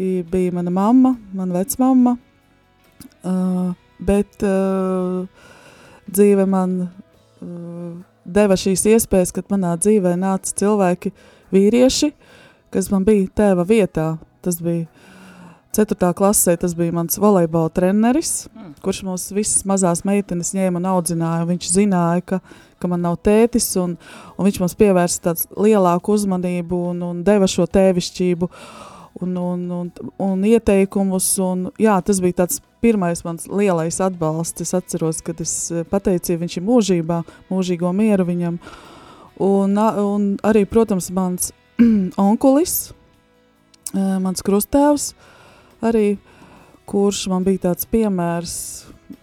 i- 0.00 0.22
bija 0.24 0.52
mana 0.52 0.70
mamma, 0.70 1.14
mana 1.34 1.54
vecmamma, 1.60 2.16
uh, 3.24 3.72
bet 4.00 4.42
uh, 4.42 5.26
dzīve 6.10 6.46
man 6.48 6.88
uh, 6.88 7.96
deva 8.24 8.56
šīs 8.56 8.86
iespējas, 8.94 9.32
kad 9.36 9.44
manā 9.52 9.74
dzīvē 9.76 10.14
nāca 10.16 10.54
cilvēki, 10.56 11.12
vīrieši, 11.52 12.12
kas 12.70 12.90
man 12.92 13.04
bija 13.04 13.28
tēva 13.36 13.66
vietā. 13.66 14.18
Tas 14.40 14.60
bija 14.64 14.86
4. 15.76 16.12
klasē, 16.18 16.56
tas 16.58 16.74
bija 16.74 16.92
mans 16.92 17.18
volejbola 17.20 17.70
treneris, 17.70 18.48
Mm. 18.54 18.74
kurš 18.82 19.02
mums 19.06 19.30
visas 19.30 19.62
mazās 19.64 20.02
meitenes 20.04 20.52
ņēma 20.54 20.76
un 20.80 20.88
audzināja. 20.90 21.42
un 21.42 21.48
Viņš 21.52 21.68
zināja, 21.70 22.24
ka, 22.26 22.40
ka 22.80 22.88
man 22.88 23.02
nav 23.02 23.18
tētis, 23.22 23.76
un, 23.76 23.96
un 24.38 24.46
viņš 24.46 24.60
mums 24.60 24.74
pievērsa 24.74 25.20
tādu 25.20 25.46
lielāku 25.62 26.16
uzmanību 26.16 26.80
un, 26.90 27.02
un 27.02 27.22
deva 27.22 27.46
šo 27.46 27.66
tēvišķību 27.66 28.50
un, 29.20 29.36
un, 29.36 29.70
un, 29.70 29.92
un 30.18 30.42
ieteikumus. 30.42 31.38
Un, 31.38 31.70
jā, 31.78 32.00
tas 32.02 32.20
bija 32.20 32.42
tāds 32.42 32.60
pirmais 32.80 33.22
mans 33.24 33.46
lielais 33.46 34.00
atbalsts. 34.00 34.60
Es 34.62 34.74
atceros, 34.74 35.20
kad 35.22 35.40
es 35.40 35.70
eh, 35.70 35.84
pateicu, 35.84 36.38
viņš 36.40 36.56
ir 36.56 36.66
mūžībā, 36.66 37.22
mūžīgo 37.50 37.92
mieru 37.94 38.24
viņam. 38.26 38.58
Un, 39.40 39.78
un 39.78 40.36
arī, 40.42 40.66
protams, 40.68 41.10
mans 41.10 41.52
onkulis, 42.28 42.92
eh, 43.94 44.18
mans 44.22 44.42
krustēvs, 44.46 45.12
arī, 45.82 46.18
kurš 46.90 47.26
man 47.30 47.44
bija 47.46 47.68
tāds 47.70 47.86
piemērs, 47.90 48.54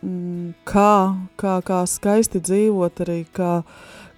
mm, 0.01 0.53
kā, 0.67 0.91
kā, 1.39 1.57
kā 1.67 1.81
skaisti 1.89 2.39
dzīvot, 2.43 3.01
arī 3.05 3.19
kā, 3.35 3.61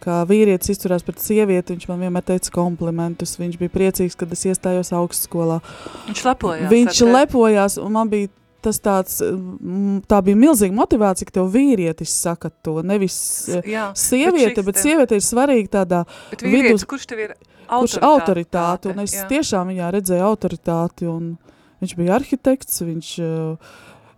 kā 0.03 0.19
vīrietis 0.29 0.69
izturās 0.75 1.03
pret 1.03 1.19
sievieti. 1.19 1.73
Viņš 1.75 1.87
man 1.89 1.99
vienmēr 2.05 2.23
teica 2.29 2.53
komplimentus. 2.55 3.33
Viņš 3.41 3.57
bija 3.59 3.73
priecīgs, 3.73 4.15
kad 4.15 4.31
es 4.31 4.45
iestājos 4.47 4.93
augstskolā. 4.95 5.59
Viņš 6.07 6.21
lepojās. 6.29 6.69
Viņš 6.71 7.01
lepojās, 7.09 7.79
un 7.83 7.97
man 7.97 8.11
bija 8.13 8.29
tas 8.61 8.79
tāds, 8.83 9.21
mm, 9.23 10.01
tā 10.11 10.17
bija 10.23 10.35
milzīga 10.35 10.75
motivācija, 10.75 11.25
ka 11.29 11.37
tev 11.39 11.45
vīrietis 11.53 12.11
saka 12.11 12.49
to, 12.63 12.81
nevis 12.83 13.15
Jā, 13.63 13.89
sieviete, 13.95 14.63
bet 14.67 14.75
te- 14.75 14.83
sieviete 14.83 15.15
ir 15.15 15.23
svarīga 15.23 15.69
tādā 15.79 16.01
Bet 16.29 16.43
vīrietis, 16.43 16.83
vidus- 16.83 16.87
kurš 16.91 17.05
tev 17.07 17.19
ir 17.23 17.33
kurš 17.71 17.97
autoritāti, 18.05 18.93
un 18.93 19.03
es 19.05 19.15
jā. 19.17 19.27
tiešām 19.29 19.73
viņā 19.73 19.91
redzēju 19.95 20.25
autoritāti, 20.25 21.09
un 21.09 21.35
viņš 21.83 21.97
bija 21.99 22.15
arhitekts, 22.19 22.81
viņš 22.85 23.11
uh, 23.23 23.75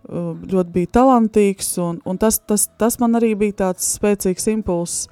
uh, 0.08 0.30
ļoti 0.54 0.76
bija 0.76 0.94
talantīgs, 1.00 1.74
un, 1.82 2.00
un 2.08 2.22
tas, 2.22 2.40
tas, 2.40 2.68
tas 2.80 2.98
man 3.02 3.20
arī 3.20 3.34
bija 3.38 3.60
tāds 3.66 3.94
spēcīgs 3.98 4.50
impulss. 4.54 5.06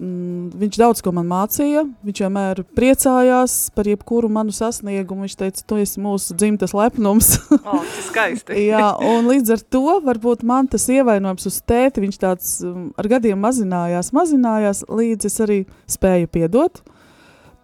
Mm, 0.00 0.48
viņš 0.56 0.76
daudz 0.80 1.02
ko 1.04 1.12
man 1.12 1.26
mācīja, 1.28 1.82
viņš 2.08 2.20
vienmēr 2.22 2.62
priecājās 2.72 3.56
par 3.76 3.84
jebkuru 3.90 4.30
manu 4.32 4.54
sasniegumu. 4.56 5.26
Viņš 5.26 5.34
teica, 5.36 5.64
tu 5.68 5.76
esi 5.82 6.00
mūsu 6.00 6.36
dzimtas 6.40 6.72
lepnums. 6.76 7.34
O, 7.60 7.82
tas 7.84 8.06
skaisti. 8.08 8.56
Jā, 8.70 8.94
un 9.04 9.28
līdz 9.28 9.52
ar 9.52 9.60
to 9.74 9.98
varbūt 10.02 10.40
man 10.48 10.70
tas 10.72 10.86
ievainojums 10.90 11.44
uz 11.50 11.58
tēti, 11.68 12.00
viņš 12.02 12.16
tāds 12.18 12.54
um, 12.64 12.88
ar 12.98 13.08
gadiem 13.12 13.38
mazinājās, 13.38 14.08
mazinājās, 14.16 14.80
līdz 14.88 15.28
es 15.28 15.36
arī 15.44 15.58
spēju 15.90 16.30
piedot. 16.32 16.80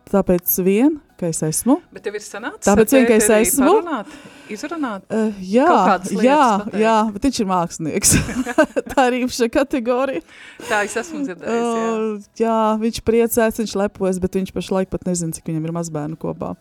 Tāpēc 0.06 0.52
vien, 0.62 1.00
ka 1.18 1.26
es 1.26 1.40
esmu. 1.42 1.80
Bet 1.90 2.04
tev 2.06 2.14
ir 2.14 2.22
sanācis 2.22 2.62
Tāpēc 2.68 2.92
vien, 2.94 3.06
ka 3.08 3.16
es 3.18 3.26
esmu. 3.26 3.72
Parunāt, 3.80 4.12
izrunāt? 4.54 5.06
Uh, 5.10 5.40
jā, 5.42 5.66
jā, 5.66 5.80
pateikt. 5.88 6.76
jā, 6.78 6.96
bet 7.16 7.26
viņš 7.26 7.40
ir 7.42 7.48
mākslinieks. 7.50 8.12
Tā 8.92 9.08
ir 9.08 9.18
īpaša 9.24 9.50
kategorija. 9.56 10.22
Tā 10.68 10.84
es 10.86 10.94
esmu 11.02 11.24
dzirdējis, 11.24 11.66
jā. 11.66 11.90
Uh, 11.90 12.30
jā, 12.38 12.60
viņš 12.84 13.02
priecājas, 13.10 13.58
viņš 13.64 13.74
lepojas, 13.82 14.22
bet 14.22 14.38
viņš 14.38 14.54
pašlaik 14.54 14.94
pat 14.94 15.10
nezina, 15.10 15.34
cik 15.34 15.50
viņam 15.50 15.66
ir 15.66 15.76
mazbērnu 15.80 16.20
kopā. 16.22 16.54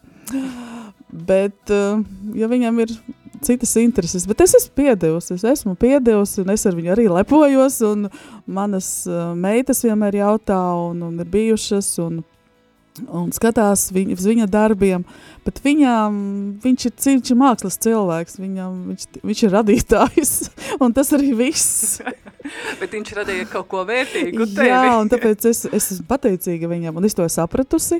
Bet, 1.14 1.62
uh, 1.70 2.02
ja 2.34 2.50
viņam 2.50 2.82
ir 2.82 2.98
citas 3.46 3.78
intereses, 3.78 4.26
bet 4.26 4.42
es 4.42 4.58
esmu 4.58 4.74
piedevusi, 4.82 5.36
es 5.38 5.46
esmu 5.46 5.78
piedevusi, 5.78 6.42
un 6.42 6.50
es 6.58 6.66
ar 6.66 6.74
viņu 6.74 6.96
arī 6.96 7.06
lepojos, 7.14 7.84
un 7.86 8.08
manas 8.50 8.90
uh, 9.06 9.36
meitas 9.38 9.86
vienmēr 9.86 10.24
jautā, 10.24 10.58
un, 10.90 11.06
un 11.06 11.22
ir 11.22 11.30
bijušas, 11.30 11.92
un, 12.02 12.24
un 13.04 13.32
skatās 13.36 13.90
viņ, 13.96 14.14
uz 14.16 14.28
viņa 14.30 14.48
darbiem, 14.52 15.04
bet 15.46 15.60
viņam, 15.66 16.16
viņš 16.64 16.88
ir, 16.90 16.94
ir 17.20 17.40
mākslas 17.40 17.80
cilvēks, 17.84 18.40
viņam, 18.42 18.78
viņš, 18.92 19.08
viņš 19.26 19.44
ir 19.46 19.54
radītājs, 19.56 20.34
un 20.84 20.96
tas 20.96 21.12
arī 21.18 21.34
viss. 21.38 22.00
Bet 22.80 22.92
viņš 22.94 23.16
radīja 23.18 23.48
kaut 23.50 23.66
ko 23.72 23.80
vērtīgu 23.88 24.46
tevi. 24.52 24.68
Jā, 24.70 25.00
un 25.02 25.10
tāpēc 25.10 25.48
es, 25.50 25.64
es 25.66 25.88
esmu 25.96 26.06
pateicīga 26.12 26.70
viņam, 26.70 27.00
un 27.00 27.08
es 27.08 27.18
to 27.18 27.26
sapratusi. 27.26 27.98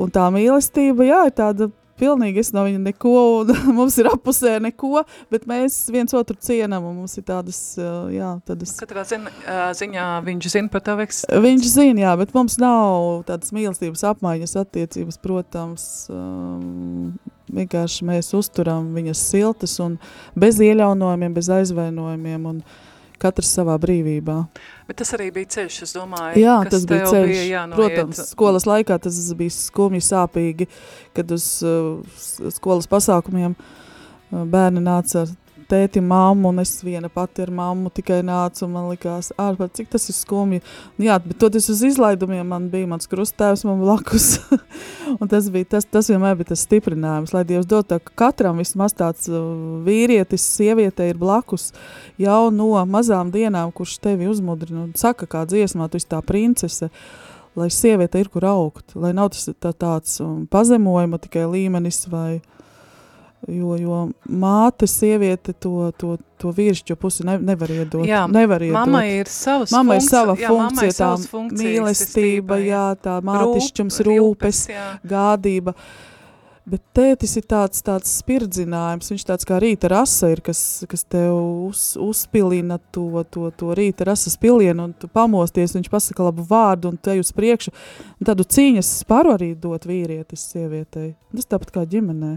Un 0.00 0.10
tā 0.10 0.24
mīlestība, 0.34 1.06
jā, 1.06 1.20
ir 1.28 1.36
tāda 1.38 1.68
pilnīgi, 2.00 2.42
es 2.42 2.52
no 2.56 2.64
viņa 2.66 2.80
neko, 2.88 3.14
un 3.42 3.52
mums 3.78 3.98
ir 4.00 4.10
apusē 4.10 4.56
neko, 4.64 5.04
bet 5.32 5.46
mēs 5.50 5.82
viens 5.92 6.14
otru 6.16 6.38
cienam, 6.42 6.88
un 6.88 7.00
mums 7.02 7.16
ir 7.20 7.26
tādas, 7.28 7.60
uh, 7.80 8.08
jā, 8.14 8.32
tādas. 8.48 8.74
Katrā 8.80 9.04
zina, 9.08 9.32
ā, 9.44 9.70
ziņā 9.76 10.06
viņš 10.26 10.50
zina 10.56 10.72
par 10.72 10.84
tavu 10.86 11.04
eksistenci. 11.06 11.42
Viņš 11.46 11.72
zina, 11.74 12.04
jā, 12.06 12.14
bet 12.20 12.34
mums 12.36 12.58
nav 12.62 13.24
tādas 13.28 13.52
mīlestības 13.56 14.06
apmaiņas 14.14 14.56
attiecības, 14.64 15.20
protams, 15.22 15.86
um, 16.12 17.12
vienkārši 17.54 18.06
mēs 18.08 18.32
uzturam 18.36 18.92
viņas 18.96 19.24
siltas 19.32 19.76
un 19.82 19.98
bez 20.38 20.60
ieļaunojumiem, 20.62 21.34
bez 21.36 21.50
aizvainojumiem, 21.60 22.46
un 22.50 22.62
katrs 23.20 23.52
savā 23.58 23.76
brīvībā. 23.80 24.36
Bet 24.90 24.98
tas 24.98 25.12
arī 25.14 25.28
bija 25.30 25.46
ceļš, 25.54 25.74
es 25.86 25.92
domāju. 25.94 26.40
Jā, 26.42 26.56
kas 26.66 26.72
tas 26.74 26.84
bija 26.90 27.04
ceļš. 27.06 27.28
Bija 27.30 27.42
jānoiet. 27.46 27.76
Protams, 27.78 28.20
skolas 28.32 28.64
laikā 28.66 28.96
tas 28.98 29.20
bija 29.38 29.54
skumji 29.54 30.02
sāpīgi, 30.02 30.66
kad 31.14 31.30
uz 31.36 31.44
uh, 31.62 32.24
skolas 32.56 32.90
pasākumiem 32.90 33.54
uh, 33.54 34.42
bērni 34.50 34.82
nāca 34.82 35.22
ar 35.22 35.30
tēti, 35.70 36.02
mammu, 36.04 36.50
un 36.50 36.62
es 36.62 36.72
viena 36.84 37.08
pati 37.12 37.44
ar 37.44 37.52
mammu 37.54 37.92
tikai 37.94 38.20
nācu, 38.26 38.64
un 38.66 38.74
man 38.74 38.88
likās, 38.90 39.30
ārpēc, 39.40 39.72
cik 39.78 39.90
tas 39.94 40.08
ir 40.10 40.16
skumji. 40.16 40.62
Un 40.98 41.06
Jā, 41.06 41.16
bet 41.22 41.38
toties 41.42 41.70
uz 41.72 41.80
izlaidumiem 41.86 42.46
man 42.50 42.68
bija 42.72 42.88
mans 42.90 43.08
krustēvs 43.10 43.64
man 43.68 43.80
blakus, 43.82 44.28
un 45.20 45.30
tas 45.30 45.48
bija, 45.52 45.70
tas, 45.76 45.86
tas 45.88 46.10
vienmēr 46.12 46.36
bija 46.40 46.52
tas 46.52 46.66
stiprinājums, 46.66 47.34
lai 47.36 47.46
Dievs 47.48 47.70
dod 47.70 47.88
tā, 47.90 48.00
ka 48.02 48.14
katram 48.26 48.60
vismaz 48.60 48.94
tāds 48.98 49.30
uh, 49.30 49.40
vīrietis, 49.86 50.44
sieviete 50.58 51.08
ir 51.10 51.18
blakus, 51.20 51.70
jau 52.20 52.42
no 52.54 52.72
mazām 52.90 53.32
dienām, 53.34 53.72
kurš 53.74 53.98
tevi 54.04 54.28
uzmudrina 54.30 54.84
un 54.84 54.94
saka, 54.98 55.28
kā 55.30 55.46
dziesmā, 55.48 55.88
tu 55.90 56.00
esi 56.00 56.10
tā 56.10 56.20
princese, 56.26 56.90
lai 57.58 57.70
sieviete 57.74 58.20
ir 58.20 58.30
kur 58.30 58.46
augt, 58.46 58.94
lai 58.94 59.12
nav 59.16 59.32
tas 59.34 59.50
tā, 59.58 59.72
tāds 59.72 60.20
um, 60.22 60.44
pazemojuma 60.50 61.18
tikai 61.22 61.46
līmenis 61.50 62.04
vai, 62.10 62.40
jo, 63.48 63.76
jo 63.80 64.00
māte, 64.28 64.88
sieviete 64.90 65.54
to, 65.56 65.90
to, 65.98 66.16
to 66.40 66.52
vīrišķo 66.56 66.96
pusi 67.00 67.24
ne, 67.28 67.38
nevar 67.38 67.72
iedot. 67.72 68.04
Jā, 68.08 68.26
nevar 68.30 68.62
iedot. 68.64 68.76
Mamma 68.76 69.04
ir 69.08 69.30
savas 69.32 69.72
Mama 69.74 69.96
ir 69.96 70.04
sava 70.04 70.36
jā, 70.38 70.50
funkcija, 70.52 70.92
tā 70.98 71.10
funkcijas, 71.30 71.64
mīlestība, 71.64 72.60
estība, 72.60 72.60
jā, 72.66 72.84
tā 73.00 73.18
mātišķums, 73.24 74.00
Rūp- 74.06 74.22
rūpes, 74.24 74.64
jā. 74.74 74.86
gādība. 75.08 75.76
Bet 76.70 76.82
tētis 76.94 77.32
ir 77.40 77.46
tāds, 77.50 77.80
tāds 77.82 78.10
spirdzinājums, 78.20 79.08
viņš 79.10 79.22
tāds 79.26 79.46
kā 79.48 79.56
rīta 79.58 79.88
rasa 79.90 80.28
ir, 80.30 80.42
kas, 80.44 80.84
kas 80.86 81.02
tev 81.08 81.32
uz, 81.66 81.80
uzpilina 81.98 82.76
to, 82.94 83.24
to, 83.32 83.48
to 83.56 83.72
rīta 83.74 84.06
rasas 84.06 84.36
pilienu, 84.38 84.84
un 84.84 84.92
tu 84.94 85.08
pamosties, 85.10 85.74
viņš 85.74 85.88
pasaka 85.90 86.28
labu 86.28 86.44
vārdu, 86.46 86.92
un 86.92 87.00
tu 87.00 87.10
ej 87.10 87.24
uz 87.24 87.32
priekšu. 87.34 87.72
Un 88.20 88.28
tādu 88.28 88.46
cīņas 88.46 88.92
sparu 89.00 89.34
arī 89.34 89.50
dot 89.58 89.88
vīrietis 89.88 90.44
sievietei. 90.52 91.14
Tas 91.34 91.48
tāpat 91.50 91.72
kā 91.74 91.86
ģimenē. 91.90 92.36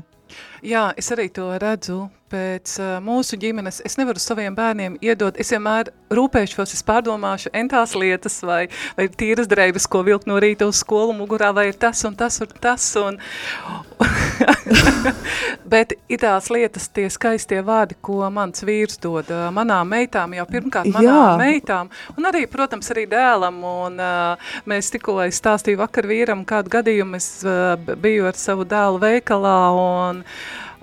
Jā, 0.64 0.92
es 0.98 1.12
arī 1.12 1.28
to 1.34 1.50
redzu 1.60 2.06
pēc 2.34 2.78
uh, 2.82 2.98
mūsu 3.04 3.38
ģimenes. 3.40 3.82
Es 3.86 3.98
nevaru 4.00 4.22
saviem 4.22 4.56
bērniem 4.58 4.98
iedot, 5.04 5.38
es 5.40 5.52
vienmēr 5.54 5.92
rūpēšos, 6.14 6.74
es 6.76 6.84
pārdomāšu 6.86 7.52
entās 7.58 7.94
lietas, 7.98 8.40
vai, 8.46 8.66
vai 8.98 9.08
ir 9.08 9.18
tīras 9.18 9.50
dreibas, 9.50 9.88
ko 9.90 10.04
vilkt 10.06 10.30
no 10.30 10.40
rīta 10.42 10.68
uz 10.70 10.82
skolu 10.82 11.14
mugurā, 11.18 11.52
vai 11.56 11.68
ir 11.70 11.78
tas 11.80 12.04
un 12.08 12.18
tas 12.18 12.40
un 12.44 12.54
tas. 12.64 12.88
Un... 13.02 13.20
Bet 15.74 15.94
ir 16.12 16.22
tās 16.22 16.50
lietas, 16.54 16.88
tie 16.94 17.06
skaistie 17.14 17.62
vārdi, 17.66 17.98
ko 18.02 18.24
mans 18.34 18.66
vīrs 18.66 19.00
dod 19.04 19.30
uh, 19.34 19.48
manām 19.54 19.92
meitām, 19.94 20.34
jau 20.38 20.46
pirmkārt 20.50 20.90
manām 20.94 21.14
Jā. 21.14 21.28
meitām, 21.40 21.92
un 22.18 22.30
arī, 22.30 22.46
protams, 22.50 22.90
arī 22.94 23.06
dēlam. 23.12 23.62
Un, 23.74 24.00
uh, 24.02 24.56
mēs 24.70 24.92
tikko 24.94 25.20
es 25.26 25.42
stāstīju 25.42 25.82
vakar 25.84 26.08
vīram 26.10 26.44
kādu 26.48 26.74
gadījumu, 26.78 27.20
es 27.20 27.30
uh, 27.46 27.76
biju 27.78 28.30
ar 28.30 28.40
savu 28.40 28.66
dēlu 28.70 29.02
veikalā, 29.04 29.58
un, 29.78 30.23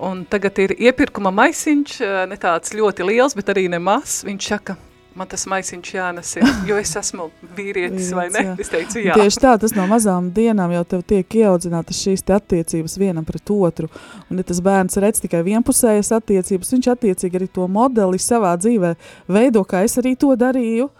un 0.01 0.23
tagad 0.29 0.61
ir 0.63 0.75
iepirkuma 0.77 1.33
maisiņš, 1.35 1.97
uh, 2.05 2.21
ne 2.29 2.37
tāds 2.41 2.73
ļoti 2.77 3.05
liels, 3.07 3.35
bet 3.37 3.51
arī 3.53 3.67
nemaz. 3.71 4.21
Viņš 4.27 4.49
saka, 4.53 4.77
man 5.15 5.27
tas 5.31 5.43
maisiņš 5.49 5.91
jānes 5.93 6.31
ir, 6.39 6.47
jo 6.69 6.77
es 6.79 6.93
esmu 6.99 7.27
vīrietis, 7.57 8.11
vai 8.15 8.27
ne? 8.33 8.43
Jā. 8.51 8.55
Es 8.63 8.71
teicu, 8.71 8.99
Un 8.99 9.07
jā. 9.09 9.17
Tieši 9.19 9.41
tā, 9.43 9.53
tas 9.61 9.75
no 9.75 9.85
mazām 9.91 10.31
dienām 10.35 10.73
jau 10.75 10.83
tev 10.95 11.05
tiek 11.07 11.37
ieaudzinātas 11.41 12.01
šīs 12.05 12.25
te 12.27 12.35
attiecības 12.37 12.97
vienam 13.01 13.27
pret 13.27 13.53
otru. 13.55 13.89
Un, 14.29 14.39
ja 14.39 14.47
tas 14.47 14.61
bērns 14.63 14.99
redz 15.03 15.23
tikai 15.23 15.43
vienpusējas 15.47 16.13
attiecības, 16.19 16.75
viņš 16.75 16.91
attiecīgi 16.95 17.41
arī 17.41 17.49
to 17.51 17.67
modeli 17.71 18.21
savā 18.21 18.53
dzīvē 18.59 18.95
veido, 19.31 19.65
kā 19.67 19.83
es 19.87 19.97
arī 20.01 20.15
to 20.19 20.35
darīju. 20.39 20.91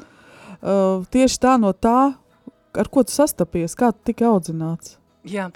Uh, 0.62 1.08
tieši 1.10 1.40
tā 1.42 1.56
no 1.58 1.72
tā, 1.74 2.12
ar 2.78 2.92
ko 2.92 3.04
tu 3.08 3.16
sastapies, 3.16 3.74
kā 3.78 3.90
tu 3.96 4.12
tika 4.12 4.30
audzināts. 4.30 4.98
Jā. 5.28 5.50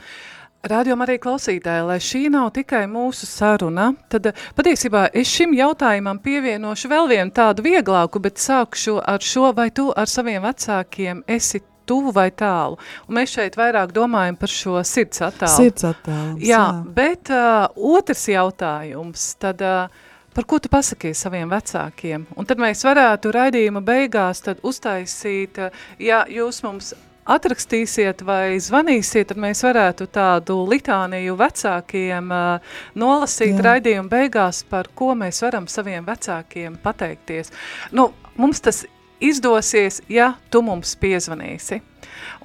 Radio 0.65 0.95
arī 1.04 1.19
klausītāji, 1.21 1.82
lai 1.86 1.99
šī 2.01 2.23
nav 2.34 2.47
tikai 2.56 2.88
mūsu 2.89 3.28
saruna, 3.30 3.91
tad 4.10 4.32
eh, 4.32 4.39
patiesībā 4.58 5.04
es 5.13 5.30
šim 5.30 5.54
jautājumam 5.54 6.17
pievienošu 6.23 6.89
vēl 6.89 7.10
vienu 7.12 7.34
tādu 7.36 7.62
vieglāku, 7.67 8.17
bet 8.23 8.41
sākšu 8.41 8.95
ar 8.97 9.21
šo, 9.21 9.51
vai 9.54 9.67
tu 9.69 9.91
ar 9.93 10.10
saviem 10.10 10.41
vecākiem 10.41 11.21
esi 11.30 11.62
tuvu 11.86 12.15
vai 12.15 12.32
tālu. 12.34 12.80
Un 13.06 13.19
mēs 13.19 13.38
šeit 13.38 13.60
vairāk 13.62 13.93
domājam 13.93 14.39
par 14.41 14.49
šo 14.49 14.82
sirds 14.82 15.21
attālu. 15.21 15.54
Sirds 15.54 15.86
attālums, 15.86 16.41
jā. 16.41 16.58
jā. 16.58 16.84
Bet 16.97 17.30
uh, 17.30 17.69
otrs 17.93 18.25
jautājums, 18.34 19.30
tad 19.38 19.62
uh, 19.62 20.06
par 20.34 20.49
ko 20.49 20.58
tu 20.58 20.73
pasakies 20.73 21.21
saviem 21.28 21.54
vecākiem? 21.54 22.25
Un 22.34 22.49
tad 22.49 22.58
mēs 22.63 22.82
varētu 22.89 23.38
raidījuma 23.38 23.86
beigās 23.86 24.41
tad 24.49 24.65
uztaisīt, 24.65 25.62
uh, 25.62 25.84
ja 26.01 26.25
jūs 26.25 26.65
mums 26.65 26.95
atrakstīsiet 27.25 28.21
vai 28.25 28.59
zvanīsiet, 28.61 29.27
tad 29.31 29.38
mēs 29.41 29.63
varētu 29.65 30.05
tādu 30.13 30.67
litāniju 30.69 31.35
vecākiem 31.39 32.29
uh, 32.33 32.59
nolasīt 32.97 33.55
Jā. 33.57 33.63
raidījumu 33.69 34.09
beigās, 34.11 34.63
par 34.69 34.85
ko 34.95 35.15
mēs 35.17 35.41
varam 35.45 35.67
saviem 35.71 36.05
vecākiem 36.05 36.75
pateikties. 36.83 37.51
Nu, 37.95 38.03
mums 38.38 38.59
tas 38.61 38.85
izdosies, 39.23 40.01
ja 40.11 40.33
tu 40.53 40.61
mums 40.65 40.95
piezvanīsi. 41.01 41.81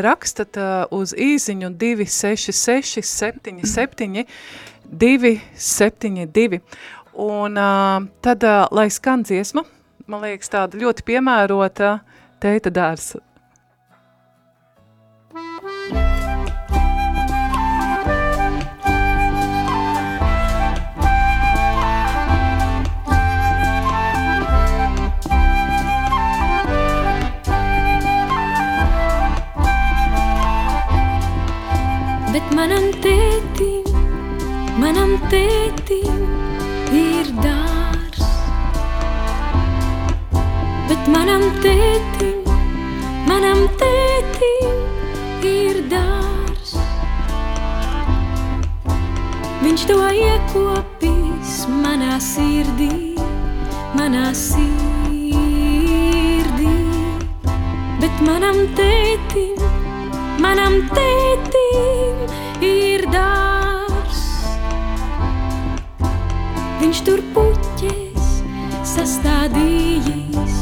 rakstat 0.00 0.56
uh, 0.56 0.86
uz 0.94 1.12
īziņu 1.12 1.70
266 1.76 3.04
77 3.04 4.24
272. 4.90 6.60
Un 7.20 7.56
uh, 7.56 8.06
tad, 8.20 8.42
uh, 8.42 8.64
lai 8.72 8.88
skan 8.88 9.20
dziesma, 9.28 9.60
man 10.08 10.22
liekas 10.24 10.48
tāda 10.48 10.78
ļoti 10.80 11.04
piemērota 11.04 11.98
teita 12.40 12.72
dārza. 12.72 13.20
Bet 32.32 32.56
manam 32.56 32.88
tētim, 33.04 33.92
manam 34.80 35.18
tētim 35.28 36.19
dārs. 37.44 38.26
Bet 40.88 41.10
manam 41.14 41.44
tētim, 41.64 42.44
manam 43.28 43.64
tētim 43.80 45.44
ir 45.50 45.82
dārs. 45.92 46.74
Viņš 49.64 49.86
to 49.90 49.98
iekopīs 50.24 51.64
manā 51.82 52.20
sirdī, 52.24 52.92
manā 53.98 54.30
sirdī. 54.36 55.10
Bet 58.00 58.22
manam 58.24 58.62
tētim, 58.78 59.60
manam 60.40 60.80
tētim 60.94 62.24
ir 62.64 63.04
dārs. 63.12 63.79
Viņš 66.80 67.00
tur 67.04 67.20
puķes 67.34 68.28
sastādījis, 68.88 70.54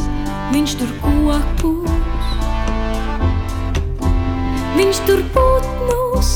viņš 0.50 0.72
tur 0.80 0.90
kokus. 1.04 2.32
Viņš 4.74 5.00
tur 5.06 5.22
putnus 5.36 6.32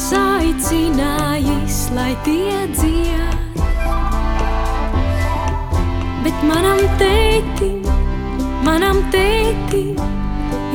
saicinājis, 0.00 1.82
lai 1.98 2.14
tie 2.24 2.62
dzied. 2.72 3.60
Bet 6.24 6.48
manam 6.48 6.80
tētim, 6.96 7.84
manam 8.64 9.04
tētim 9.12 10.00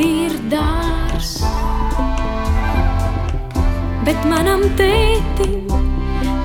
ir 0.05 0.37
dārs. 0.53 1.33
Bet 4.05 4.25
manam 4.29 4.69
tētim, 4.77 5.65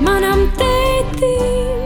manam 0.01 0.47
tētim 0.57 1.76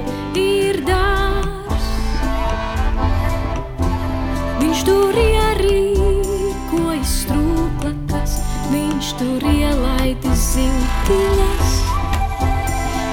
Viņš 4.81 4.89
tur 4.89 5.17
ierīkojas 5.21 7.09
strūklakas, 7.21 8.31
viņš 8.71 9.09
tur 9.19 9.43
ielaidis 9.45 10.45
ziltiņas. 10.55 11.75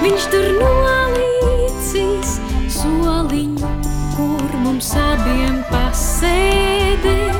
Viņš 0.01 0.25
tur 0.33 0.47
nolīdzīs 0.55 2.31
soliņu, 2.73 3.69
kur 4.15 4.57
mums 4.63 4.89
abiem 4.97 5.61
pasēdēt. 5.69 7.37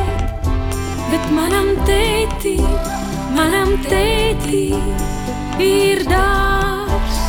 Bet 1.10 1.26
manam 1.34 1.74
tētim, 1.90 2.70
manam 3.34 3.74
tētim 3.90 4.94
ir 5.58 6.06
dārs. 6.06 7.22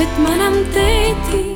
Bet 0.00 0.20
manam 0.24 0.62
tētim, 0.72 1.51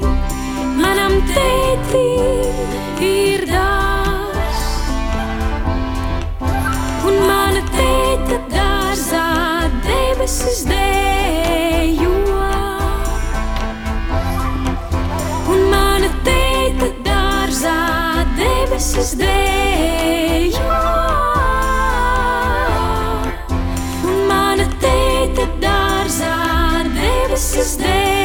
manam 0.87 1.15
tētim 1.27 3.01
ir 3.03 3.43
dārs. 3.51 4.61
Un 7.09 7.17
mana 7.27 7.63
tēta 7.75 8.39
dārzā 8.53 9.25
debesis 9.87 10.63
dējo. 10.71 12.13
Un 15.55 15.67
mana 15.75 16.11
tēta 16.29 16.91
dārzā 17.09 17.79
debesis 18.39 19.15
dējo. 19.23 20.83
Un 24.07 24.21
mana 24.31 24.69
tēta 24.85 25.49
dārzā 25.67 26.37
debesis 26.95 27.81
dējo. 27.83 28.16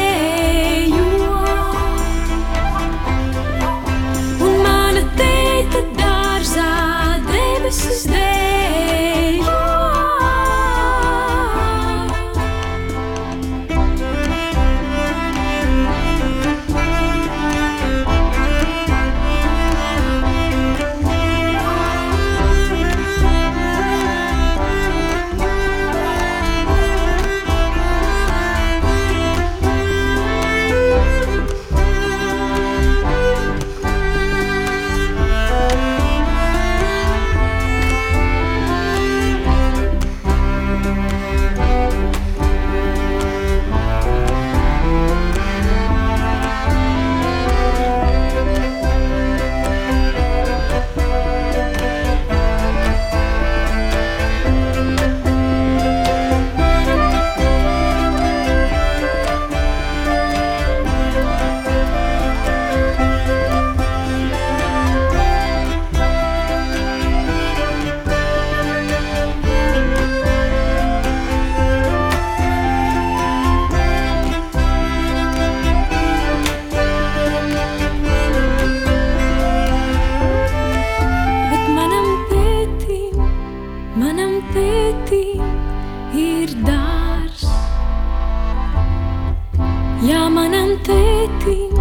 manam 83.96 84.38
tētim 84.52 85.42
ir 86.16 86.52
dārs. 86.64 87.44
Jā, 90.02 90.26
manam 90.32 90.74
tētim, 90.86 91.76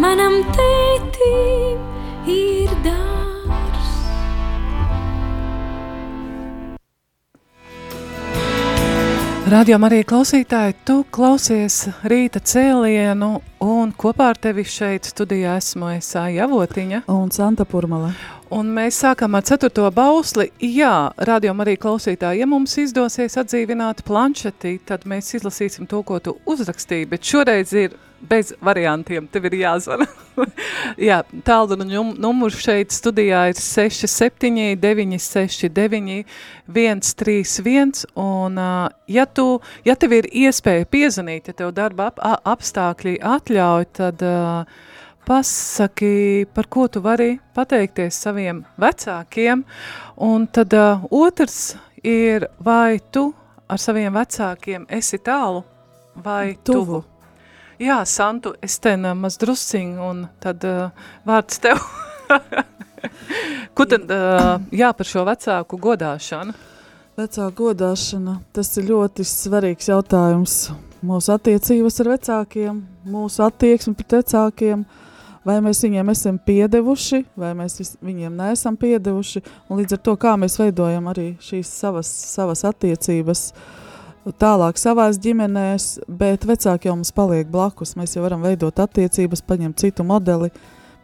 manam 0.00 0.40
tētim 0.54 1.80
ir 2.30 2.70
dārs. 2.84 3.90
Radio 9.54 9.76
Marija 9.78 10.06
klausītāji, 10.08 10.78
tu 10.88 11.02
klausies 11.12 11.82
rīta 12.08 12.40
cēlienu 12.40 13.34
un 13.60 13.92
kopā 13.92 14.30
ar 14.32 14.40
tevi 14.40 14.64
šeit 14.64 15.10
studijā 15.10 15.58
esmu 15.60 15.92
Esā 15.98 16.30
Javotiņa 16.32 17.04
un 17.12 17.28
Santa 17.34 17.68
Purmala. 17.68 18.14
Un 18.52 18.68
mēs 18.76 18.98
sākam 19.00 19.34
ar 19.38 19.44
ceturto 19.48 19.86
bausli. 19.94 20.50
Jā, 20.60 21.10
radio 21.28 21.54
arī 21.64 21.78
klausītāji, 21.80 22.42
ja 22.42 22.48
mums 22.48 22.76
izdosies 22.78 23.38
atdzīvināt 23.40 24.02
planšetī, 24.04 24.76
tad 24.84 25.06
mēs 25.08 25.32
izlasīsim 25.38 25.88
to, 25.88 26.02
ko 26.04 26.18
tu 26.20 26.36
uzrakstīji, 26.44 27.08
bet 27.08 27.24
šoreiz 27.24 27.72
ir 27.72 27.96
bez 28.28 28.52
variantiem, 28.60 29.26
tev 29.32 29.48
ir 29.48 29.56
jāzvana. 29.62 30.06
Jā, 31.08 31.20
tālruna 31.46 31.86
num 31.88 32.12
numurs 32.20 32.56
šeit 32.62 32.92
studijā 32.94 33.46
ir 33.52 33.60
67 33.60 34.76
969 34.80 36.24
131, 36.68 38.04
un 38.20 38.58
ja, 39.08 39.26
tu, 39.26 39.46
ja 39.84 39.96
tev 39.96 40.16
ir 40.20 40.30
iespēja 40.44 40.88
piezvanīt, 40.90 41.48
ja 41.48 41.58
tev 41.60 41.74
darba 41.76 42.10
ap, 42.12 42.20
apstākļi 42.54 43.18
atļauj, 43.34 43.88
tad 44.00 44.24
uh, 44.24 44.92
pasaki, 45.26 46.46
par 46.54 46.66
ko 46.66 46.88
tu 46.88 47.00
vari 47.00 47.38
pateikties 47.54 48.18
saviem 48.26 48.62
vecākiem, 48.80 49.64
un 50.16 50.46
tad 50.46 50.74
uh, 50.76 51.04
otrs 51.10 51.74
ir, 52.04 52.48
vai 52.58 53.00
tu 53.10 53.30
ar 53.68 53.80
saviem 53.80 54.12
vecākiem 54.14 54.86
esi 54.92 55.18
tālu 55.24 55.64
vai 56.14 56.54
tuvu. 56.64 56.84
tuvu. 56.84 57.02
Jā, 57.82 58.04
Santu, 58.06 58.54
es 58.62 58.76
te 58.78 58.94
maz 58.96 59.38
drusciņu, 59.40 60.10
un 60.10 60.26
tad 60.40 60.62
uh, 60.68 60.92
vārds 61.26 61.58
tev. 61.64 61.80
Ko 63.76 63.86
tad 63.90 64.10
uh, 64.12 64.54
jā 64.72 64.92
par 64.94 65.08
šo 65.08 65.24
vecāku 65.26 65.80
godāšanu? 65.82 66.54
Vecāku 67.18 67.68
godāšana, 67.70 68.38
tas 68.54 68.70
ir 68.78 68.90
ļoti 68.90 69.26
svarīgs 69.26 69.90
jautājums. 69.90 70.58
Mūsu 71.04 71.34
attiecības 71.34 72.00
ar 72.00 72.12
vecākiem, 72.14 72.78
mūsu 73.10 73.42
attieksme 73.44 73.92
pret 73.98 74.16
vecākiem, 74.20 74.84
uh, 74.86 75.00
vai 75.44 75.60
mēs 75.64 75.82
viņiem 75.84 76.10
esam 76.12 76.38
piedevuši, 76.40 77.22
vai 77.38 77.52
mēs 77.56 77.78
vis, 77.80 77.94
viņiem 78.04 78.36
neesam 78.38 78.76
piedevuši, 78.80 79.42
un 79.68 79.80
līdz 79.80 79.96
ar 79.96 80.02
to, 80.08 80.16
kā 80.20 80.34
mēs 80.40 80.58
veidojam 80.60 81.08
arī 81.12 81.34
šīs 81.44 81.70
savas, 81.82 82.10
savas 82.34 82.64
attiecības 82.68 83.50
tālāk 84.40 84.80
savās 84.80 85.18
ģimenēs, 85.20 85.88
bet 86.08 86.46
vecāki 86.48 86.88
jau 86.88 86.96
mums 86.96 87.12
paliek 87.12 87.48
blakus, 87.52 87.92
mēs 87.98 88.16
jau 88.16 88.24
varam 88.24 88.44
veidot 88.44 88.80
attiecības, 88.80 89.44
paņemt 89.44 89.84
citu 89.84 90.06
modeli, 90.08 90.48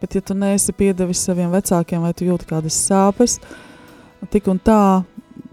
bet 0.01 0.17
ja 0.17 0.23
tu 0.25 0.33
neesi 0.33 0.73
piedevis 0.73 1.21
saviem 1.21 1.53
vecākiem, 1.53 2.01
vai 2.01 2.15
tu 2.17 2.25
jūti 2.25 2.49
kādas 2.49 2.79
sāpes, 2.81 3.37
tik 4.33 4.49
un 4.49 4.57
tā, 4.57 5.03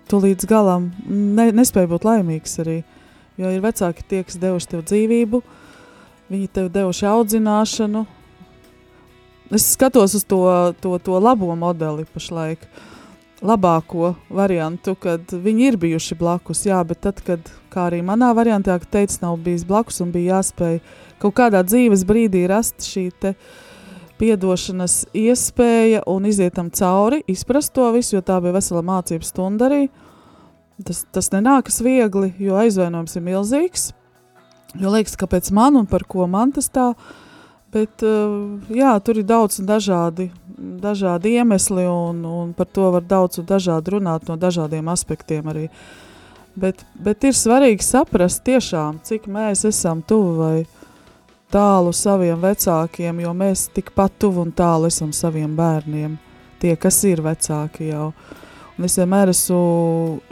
tu 0.08 0.20
līdz 0.22 0.48
galam 0.48 0.88
ne, 1.04 1.50
nespēj 1.52 1.90
būt 1.92 2.08
laimīgs 2.08 2.56
arī, 2.64 2.80
jo 3.36 3.52
ir 3.52 3.60
vecāki 3.64 4.06
tie, 4.08 4.24
kas 4.24 4.40
devuši 4.40 4.72
tev 4.72 4.86
dzīvību, 4.88 5.42
viņi 6.32 6.48
tev 6.56 6.72
devuši 6.72 7.08
audzināšanu, 7.12 8.06
es 9.50 9.72
skatos 9.72 10.14
uz 10.14 10.24
to, 10.24 10.42
to, 10.80 10.98
to 10.98 11.18
labo 11.18 11.54
modeli 11.56 12.06
pašlaik. 12.14 12.66
Labāko 13.38 14.16
variantu, 14.34 14.96
kad 14.98 15.30
viņi 15.30 15.68
ir 15.68 15.76
bijuši 15.78 16.16
blakus, 16.18 16.64
jā, 16.66 16.80
bet 16.82 17.04
tad, 17.06 17.20
kad, 17.22 17.50
kā 17.70 17.84
arī 17.86 18.00
manā 18.02 18.32
variantā, 18.34 18.74
ka 18.82 18.88
teicis, 18.98 19.20
nav 19.22 19.36
bijis 19.44 19.62
blakus 19.68 20.00
un 20.02 20.10
bija 20.10 20.40
jāspēj 20.40 20.80
kaut 21.22 21.36
kādā 21.38 21.60
dzīves 21.62 22.02
brīdī 22.08 22.48
rast 22.50 22.82
šī 22.82 23.04
te 23.22 23.36
piedošanas 24.18 25.04
iespēja 25.14 26.02
un 26.10 26.26
iziet 26.26 26.56
tam 26.58 26.72
cauri, 26.74 27.22
izprast 27.30 27.70
to 27.78 27.86
visu, 27.94 28.16
jo 28.16 28.24
tā 28.26 28.40
bija 28.42 28.56
vesela 28.58 28.82
mācību 28.82 29.30
stunda 29.30 29.70
arī. 29.70 29.84
Tas, 30.82 31.04
tas 31.14 31.30
nenākas 31.30 31.78
viegli, 31.82 32.32
jo 32.42 32.58
aizvainojums 32.58 33.14
ir 33.18 33.26
milzīgs, 33.30 33.88
jo 34.82 34.90
liekas, 34.94 35.14
kāpēc 35.18 35.54
man 35.54 35.78
un 35.78 35.86
par 35.86 36.02
ko 36.10 36.26
man 36.26 36.50
tas 36.58 36.70
tā 36.74 36.90
ir 36.90 37.24
Bet, 37.72 38.02
eh, 38.02 38.08
jā, 38.72 38.94
tur 39.04 39.18
ir 39.20 39.26
daudz 39.28 39.58
dažādi, 39.60 40.30
dažādi 40.56 41.34
iemesli, 41.36 41.84
un, 41.84 42.22
un 42.24 42.52
par 42.56 42.66
to 42.72 42.88
var 42.94 43.04
daudz 43.04 43.42
un 43.42 43.46
dažādi 43.48 43.92
runāt 43.92 44.28
no 44.28 44.38
dažādiem 44.40 44.88
aspektiem 44.88 45.50
arī. 45.52 45.66
Bet, 46.56 46.80
bet 46.96 47.26
ir 47.28 47.36
svarīgi 47.36 47.84
saprast 47.84 48.40
tiešām, 48.46 49.02
cik 49.04 49.28
mēs 49.28 49.66
esam 49.68 50.00
tuvu 50.00 50.30
vai 50.38 50.54
tālu 51.52 51.92
saviem 51.92 52.40
vecākiem, 52.40 53.20
jo 53.20 53.34
mēs 53.36 53.66
tikpat 53.76 54.16
tuvu 54.24 54.46
un 54.46 54.54
tālu 54.56 54.88
esam 54.88 55.12
saviem 55.12 55.52
bērniem, 55.56 56.16
tie, 56.64 56.72
kas 56.80 57.02
ir 57.04 57.20
vecāki 57.24 57.90
jau. 57.92 58.14
Un 58.78 58.88
es 58.88 58.96
vienmēr 58.96 59.34
esmu 59.34 59.60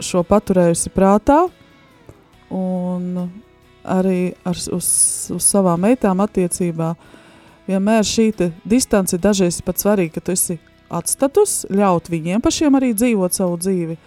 šo 0.01 0.25
paturējusi 0.25 0.89
prātā, 0.95 1.43
un 2.49 3.29
arī 3.85 4.33
ar, 4.41 4.57
uz, 4.73 4.89
uz 5.37 5.47
savām 5.53 5.85
meitām 5.85 6.25
attiecībā, 6.25 6.91
uh, 6.97 7.23
vienmēr 7.67 8.05
šī 8.07 8.31
distance 8.67 9.17
dažreiz 9.21 9.59
ir 9.59 9.67
pat 9.67 9.81
svarīga, 9.81 10.17
ka 10.17 10.25
tu 10.27 10.35
esi 10.35 10.57
atstatus, 10.93 11.65
ļaut 11.73 12.09
viņiem 12.11 12.43
pašiem 12.43 12.79
arī 12.79 12.93
dzīvot 12.95 13.35
savu 13.35 13.57
dzīvi, 13.59 13.97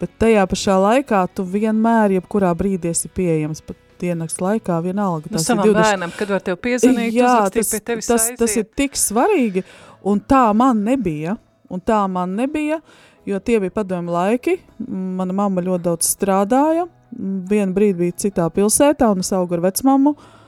bet 0.00 0.12
tajā 0.20 0.44
pašā 0.50 0.76
laikā 0.82 1.22
tu 1.34 1.46
vienmēr, 1.48 2.18
jebkurā 2.18 2.52
brīdī 2.58 2.92
esi 2.92 3.08
pieejams, 3.12 3.62
pat 3.64 3.80
diennakts 4.00 4.36
laikā 4.44 4.76
vienalga. 4.84 5.32
Nu, 5.32 5.40
savam 5.40 5.64
20... 5.64 5.80
bērnam, 5.80 6.12
kad 6.18 6.34
var 6.34 6.44
tev 6.44 6.60
piezvanīt, 6.60 7.16
jā, 7.16 7.32
tas, 7.52 7.72
pie 7.72 7.80
tevis 7.80 8.10
tas, 8.10 8.26
aiziet. 8.26 8.38
tas 8.42 8.56
ir 8.60 8.68
tik 8.76 8.98
svarīgi, 9.00 9.64
un 10.04 10.20
tā 10.20 10.44
man 10.56 10.84
nebija, 10.84 11.38
un 11.72 11.80
tā 11.80 12.02
man 12.12 12.36
nebija, 12.36 12.82
jo 13.26 13.40
tie 13.40 13.56
bija 13.62 13.72
padomu 13.74 14.12
laiki, 14.12 14.58
mana 14.86 15.34
mamma 15.34 15.64
ļoti 15.64 15.88
daudz 15.88 16.12
strādāja, 16.12 16.84
vienu 17.16 17.72
brīdi 17.72 18.02
bija 18.04 18.20
citā 18.26 18.50
pilsētā, 18.52 19.08
un 19.08 19.24
es 19.24 19.32
augu 19.32 19.56
ar 19.56 19.64
vecmammu, 19.64 20.12
uh, 20.12 20.45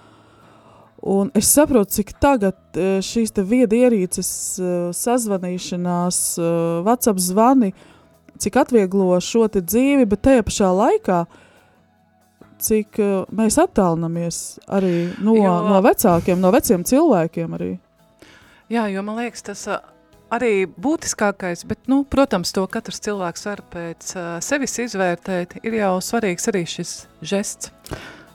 Un 1.03 1.31
es 1.35 1.47
saprotu, 1.47 1.93
cik 1.95 2.17
tagad 2.19 2.57
e, 2.75 2.99
šīs 3.07 3.31
viedi 3.47 3.85
ierīces, 3.85 4.31
e, 4.59 4.71
sazvanīšanās, 4.99 6.19
e, 6.43 6.49
WhatsApp 6.87 7.23
zvani, 7.23 7.71
cik 8.43 8.59
atvieglo 8.59 9.21
šo 9.23 9.47
dzīvi, 9.55 10.09
bet 10.11 10.25
tajā 10.27 10.43
pašā 10.47 10.73
laikā, 10.75 11.21
cik 12.59 12.99
mēs 13.31 13.61
attālinamies 13.63 14.59
arī 14.67 15.13
no, 15.23 15.37
jo, 15.39 15.55
no 15.71 15.79
vecākiem, 15.87 16.41
no 16.43 16.51
veciem 16.51 16.83
cilvēkiem 16.83 17.55
arī. 17.55 17.71
Jā, 18.69 18.89
jo 18.91 19.05
man 19.07 19.23
liekas, 19.23 19.47
tas 19.47 19.63
arī 20.35 20.67
būtiskākais, 20.67 21.63
bet, 21.71 21.87
nu, 21.87 22.03
protams, 22.03 22.51
to 22.53 22.67
katrs 22.67 22.99
cilvēks 23.07 23.47
var 23.47 23.63
pēc 23.71 24.15
sevis 24.43 24.75
izvērtēt, 24.83 25.61
ir 25.63 25.79
jau 25.79 25.95
svarīgs 26.03 26.51
arī 26.51 26.67
šis 26.67 27.05
žests. 27.23 27.71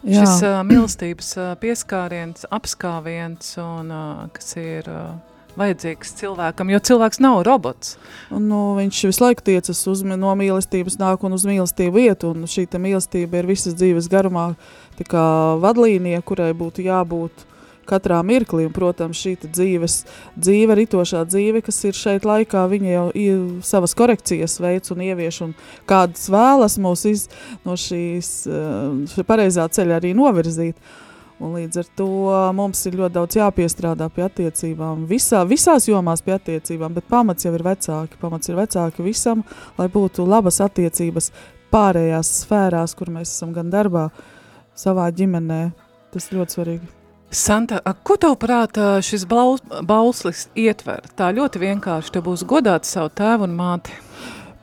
Jā. 0.04 0.24
Šis 0.24 0.42
uh, 0.44 0.62
mīlestības 0.68 1.30
uh, 1.40 1.52
pieskāriens, 1.62 2.48
apskāviens, 2.52 3.54
un, 3.64 3.92
uh, 3.94 4.26
kas 4.36 4.58
ir 4.60 4.90
uh, 4.92 5.14
vajadzīgs 5.60 6.12
cilvēkam, 6.20 6.74
jo 6.74 6.82
cilvēks 6.90 7.22
nav 7.24 7.44
robots. 7.48 7.96
Un, 8.34 8.50
nu, 8.50 8.62
viņš 8.80 9.00
visu 9.10 9.24
laiku 9.24 9.46
tiecas 9.48 9.80
uz, 9.88 10.04
no 10.04 10.34
mīlestības 10.40 11.00
nāk 11.00 11.24
un 11.24 11.38
uz 11.38 11.46
mīlestību 11.48 12.04
iet, 12.04 12.26
un 12.28 12.44
šī 12.50 12.68
mīlestība 12.74 13.40
ir 13.40 13.50
visas 13.54 13.78
dzīves 13.80 14.10
garumā 14.12 14.54
tā 15.00 15.08
kā 15.08 15.24
vadlīnija, 15.64 16.24
kurai 16.26 16.52
būtu 16.58 16.84
jābūt 16.90 17.48
katrā 17.88 18.20
mirklī, 18.26 18.68
un, 18.68 18.74
protams, 18.76 19.20
šī 19.20 19.36
dzīves, 19.46 20.00
dzīve, 20.38 20.78
ritošā 20.82 21.24
dzīve, 21.30 21.64
kas 21.66 21.80
ir 21.90 21.98
šeit 21.98 22.28
laikā, 22.28 22.66
viņa 22.72 22.92
jau 22.92 23.06
ir 23.18 23.40
savas 23.66 23.96
korekcijas 23.98 24.60
veids 24.64 24.94
un 24.94 25.06
ievieš, 25.06 25.42
un 25.48 25.56
kādas 25.90 26.30
vēlas 26.34 26.80
mūs 26.82 27.08
iz, 27.10 27.26
no 27.68 27.78
šīs 27.80 28.36
uh, 28.50 29.24
pareizā 29.28 29.68
ceļa 29.72 30.00
arī 30.02 30.14
novirzīt. 30.18 30.80
Un 31.44 31.58
līdz 31.58 31.80
ar 31.82 31.88
to 31.98 32.10
mums 32.56 32.86
ir 32.88 32.96
ļoti 33.00 33.16
daudz 33.18 33.36
jāpiestrādā 33.36 34.08
pie 34.14 34.24
attiecībām, 34.28 35.04
visā, 35.10 35.42
visās 35.50 35.90
jomās 35.90 36.24
pie 36.24 36.38
attiecībām, 36.38 36.94
bet 36.96 37.10
pamats 37.12 37.44
jau 37.44 37.52
ir 37.58 37.66
vecāki. 37.66 38.20
Pamats 38.22 38.52
ir 38.52 38.60
vecāki 38.62 39.04
visam, 39.04 39.44
lai 39.80 39.90
būtu 39.92 40.28
labas 40.30 40.62
attiecības 40.64 41.32
pārējās 41.74 42.34
sfērās, 42.44 42.96
kur 42.96 43.12
mēs 43.12 43.34
esam 43.34 43.54
gan 43.56 43.74
darbā, 43.74 44.08
savā 44.78 45.10
ģimenē. 45.12 45.64
Tas 46.14 46.30
ļoti 46.32 46.60
svarīgi. 46.62 47.03
Santa, 47.34 47.82
ko 48.06 48.16
tev 48.22 48.36
prātā 48.42 48.96
šis 49.04 49.26
bauslis 49.26 50.46
ietver? 50.54 51.02
Tā 51.18 51.32
ļoti 51.34 51.62
vienkārši, 51.64 52.14
tev 52.14 52.28
būs 52.28 52.46
godāt 52.46 52.86
savu 52.86 53.10
tēvu 53.18 53.48
un 53.48 53.56
māti. 53.58 53.96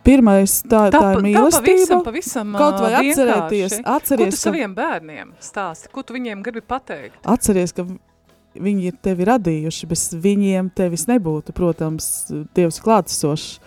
Pirmais, 0.07 0.55
tā, 0.65 0.87
tā, 0.89 1.01
tā 1.01 1.09
ir 1.17 1.25
mīlestība. 1.27 1.59
Tā 1.61 1.65
pavisam, 1.67 2.05
pavisam 2.07 2.55
Kaut 2.57 2.79
vai 2.81 2.93
atcerēties, 3.03 3.75
atceries, 3.85 4.31
ko 4.33 4.39
tu 4.39 4.45
saviem 4.47 4.73
bērniem 4.77 5.35
stāsti, 5.45 5.91
ko 5.93 6.05
tu 6.07 6.17
viņiem 6.17 6.41
gribi 6.47 6.63
pateikt? 6.65 7.19
Atceries, 7.29 7.75
ka 7.77 7.85
viņi 8.55 8.89
ir 8.89 8.97
tevi 9.05 9.27
radījuši, 9.29 9.91
bez 9.91 10.07
viņiem 10.23 10.71
tevis 10.79 11.05
nebūtu, 11.11 11.53
protams, 11.57 12.31
Dievs 12.57 12.81
klātesošs. 12.83 13.59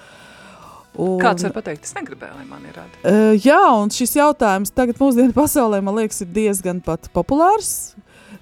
Un, 0.93 1.17
Kāds 1.21 1.45
var 1.45 1.53
pateikt, 1.55 1.87
es 1.87 1.95
negribēju, 1.97 2.35
lai 2.37 2.47
man 2.49 2.65
ir 2.69 2.75
rada? 2.77 2.97
Uh, 3.01 3.31
jā, 3.37 3.61
un 3.81 3.93
šis 3.93 4.13
jautājums 4.17 4.73
tagad 4.73 4.99
mūsdienu 5.01 5.33
pasaulē, 5.33 5.79
man 5.85 5.97
liekas, 5.97 6.21
ir 6.25 6.33
diezgan 6.33 6.81
pat 6.85 7.09
populārs. 7.13 7.93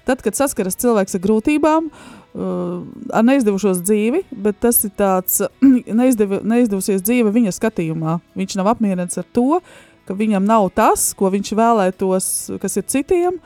Tad, 0.08 0.22
kad 0.24 0.34
saskaras 0.34 0.78
cilvēks 0.82 1.16
ar 1.16 1.22
grūtībām, 1.22 1.88
uh, 1.88 2.82
ar 3.14 3.26
neizdevušos 3.26 3.82
dzīvi, 3.86 4.24
bet 4.44 4.58
tas 4.62 4.82
ir 4.86 4.94
tāds 4.98 5.42
neizdev, 6.00 6.40
neizdevusies 6.42 7.04
dzīve 7.04 7.34
viņa 7.34 7.54
skatījumā. 7.54 8.18
Viņš 8.38 8.58
nav 8.58 8.72
apmierināts 8.74 9.20
ar 9.22 9.28
to, 9.36 9.60
ka 10.08 10.16
viņam 10.18 10.46
nav 10.48 10.70
tas, 10.74 11.12
ko 11.18 11.30
viņš 11.32 11.52
vēlētos, 11.58 12.30
kas 12.62 12.80
ir 12.80 12.88
citiem, 12.90 13.38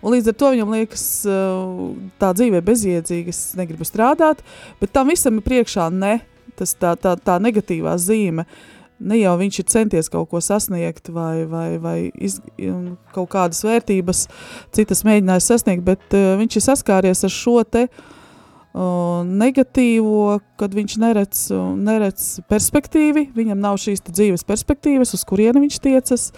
un 0.00 0.16
līdz 0.16 0.32
ar 0.32 0.38
to 0.40 0.50
viņam 0.56 0.74
liekas 0.74 1.06
uh, 1.30 1.86
tā 2.22 2.32
dzīve 2.36 2.64
bezjēdzīga, 2.66 3.30
es 3.30 3.54
negribu 3.58 3.86
strādāt, 3.86 4.42
bet 4.82 4.94
tam 4.96 5.12
visam 5.12 5.38
ir 5.38 5.46
priekšā 5.46 5.86
ne, 5.94 6.18
tas 6.58 6.74
tā, 6.76 6.96
tā, 7.00 7.14
tā 7.16 7.38
negatīvā 7.42 7.94
zīme. 8.00 8.46
Ne 9.00 9.16
jau 9.16 9.32
viņš 9.40 9.62
ir 9.62 9.68
centies 9.72 10.10
kaut 10.12 10.28
ko 10.28 10.42
sasniegt 10.44 11.08
vai, 11.14 11.46
vai, 11.48 11.66
vai 11.80 11.96
iz, 12.20 12.36
kaut 13.14 13.30
kādas 13.32 13.62
vērtības 13.64 14.26
citas 14.76 15.04
mēģinājis 15.08 15.50
sasniegt, 15.54 15.84
bet 15.86 16.16
uh, 16.16 16.34
viņš 16.40 16.58
ir 16.58 16.64
saskāries 16.66 17.24
ar 17.24 17.32
šo 17.32 17.62
te 17.64 17.86
uh, 17.88 19.22
negatīvo, 19.24 20.40
kad 20.60 20.76
viņš 20.76 20.96
neredz, 21.00 21.46
uh, 21.54 21.70
neredz 21.80 22.26
perspektīvi, 22.50 23.30
viņam 23.36 23.62
nav 23.64 23.80
šīs 23.80 24.04
dzīves 24.10 24.44
perspektīvas, 24.48 25.14
uz 25.16 25.24
kurieni 25.24 25.64
viņš 25.64 25.80
tiecas. 25.86 26.28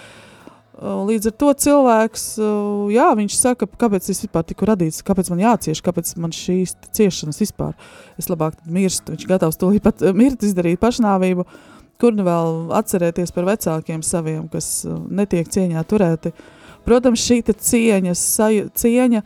Uh, 0.73 1.03
līdz 1.11 1.33
ar 1.33 1.37
to 1.43 1.51
cilvēks, 1.67 2.29
uh, 2.39 2.87
jā, 2.95 3.11
viņš 3.19 3.41
saka, 3.43 3.67
kāpēc 3.67 4.07
es 4.07 4.23
vispār 4.23 4.47
tiku 4.47 4.71
radīts, 4.71 5.03
kāpēc 5.07 5.35
man 5.35 5.43
jācieš, 5.43 5.83
kāpēc 5.83 6.15
man 6.23 6.31
šīs 6.35 6.79
ciešanas 6.95 7.43
vispār. 7.43 7.75
Es 8.23 8.31
labāk 8.31 8.63
mirstu, 8.71 9.17
viņš 9.17 9.29
gatavs 9.35 9.59
to 9.59 9.75
pat 9.83 10.07
mirt, 10.15 10.47
izdarīt 10.47 10.79
pašnāvību. 10.83 11.43
Uh, 11.43 11.82
kur 12.03 12.17
nu 12.19 12.27
vēl 12.27 12.73
atcerēties 12.75 13.31
par 13.35 13.47
vecākiem 13.53 14.03
saviem, 14.03 14.49
kas 14.51 14.83
uh, 14.89 14.99
netiek 15.07 15.47
cieņā 15.47 15.85
turēti. 15.87 16.35
Protams, 16.83 17.23
šī 17.23 17.43
cieņas, 17.47 18.23
cieņa 18.75 19.23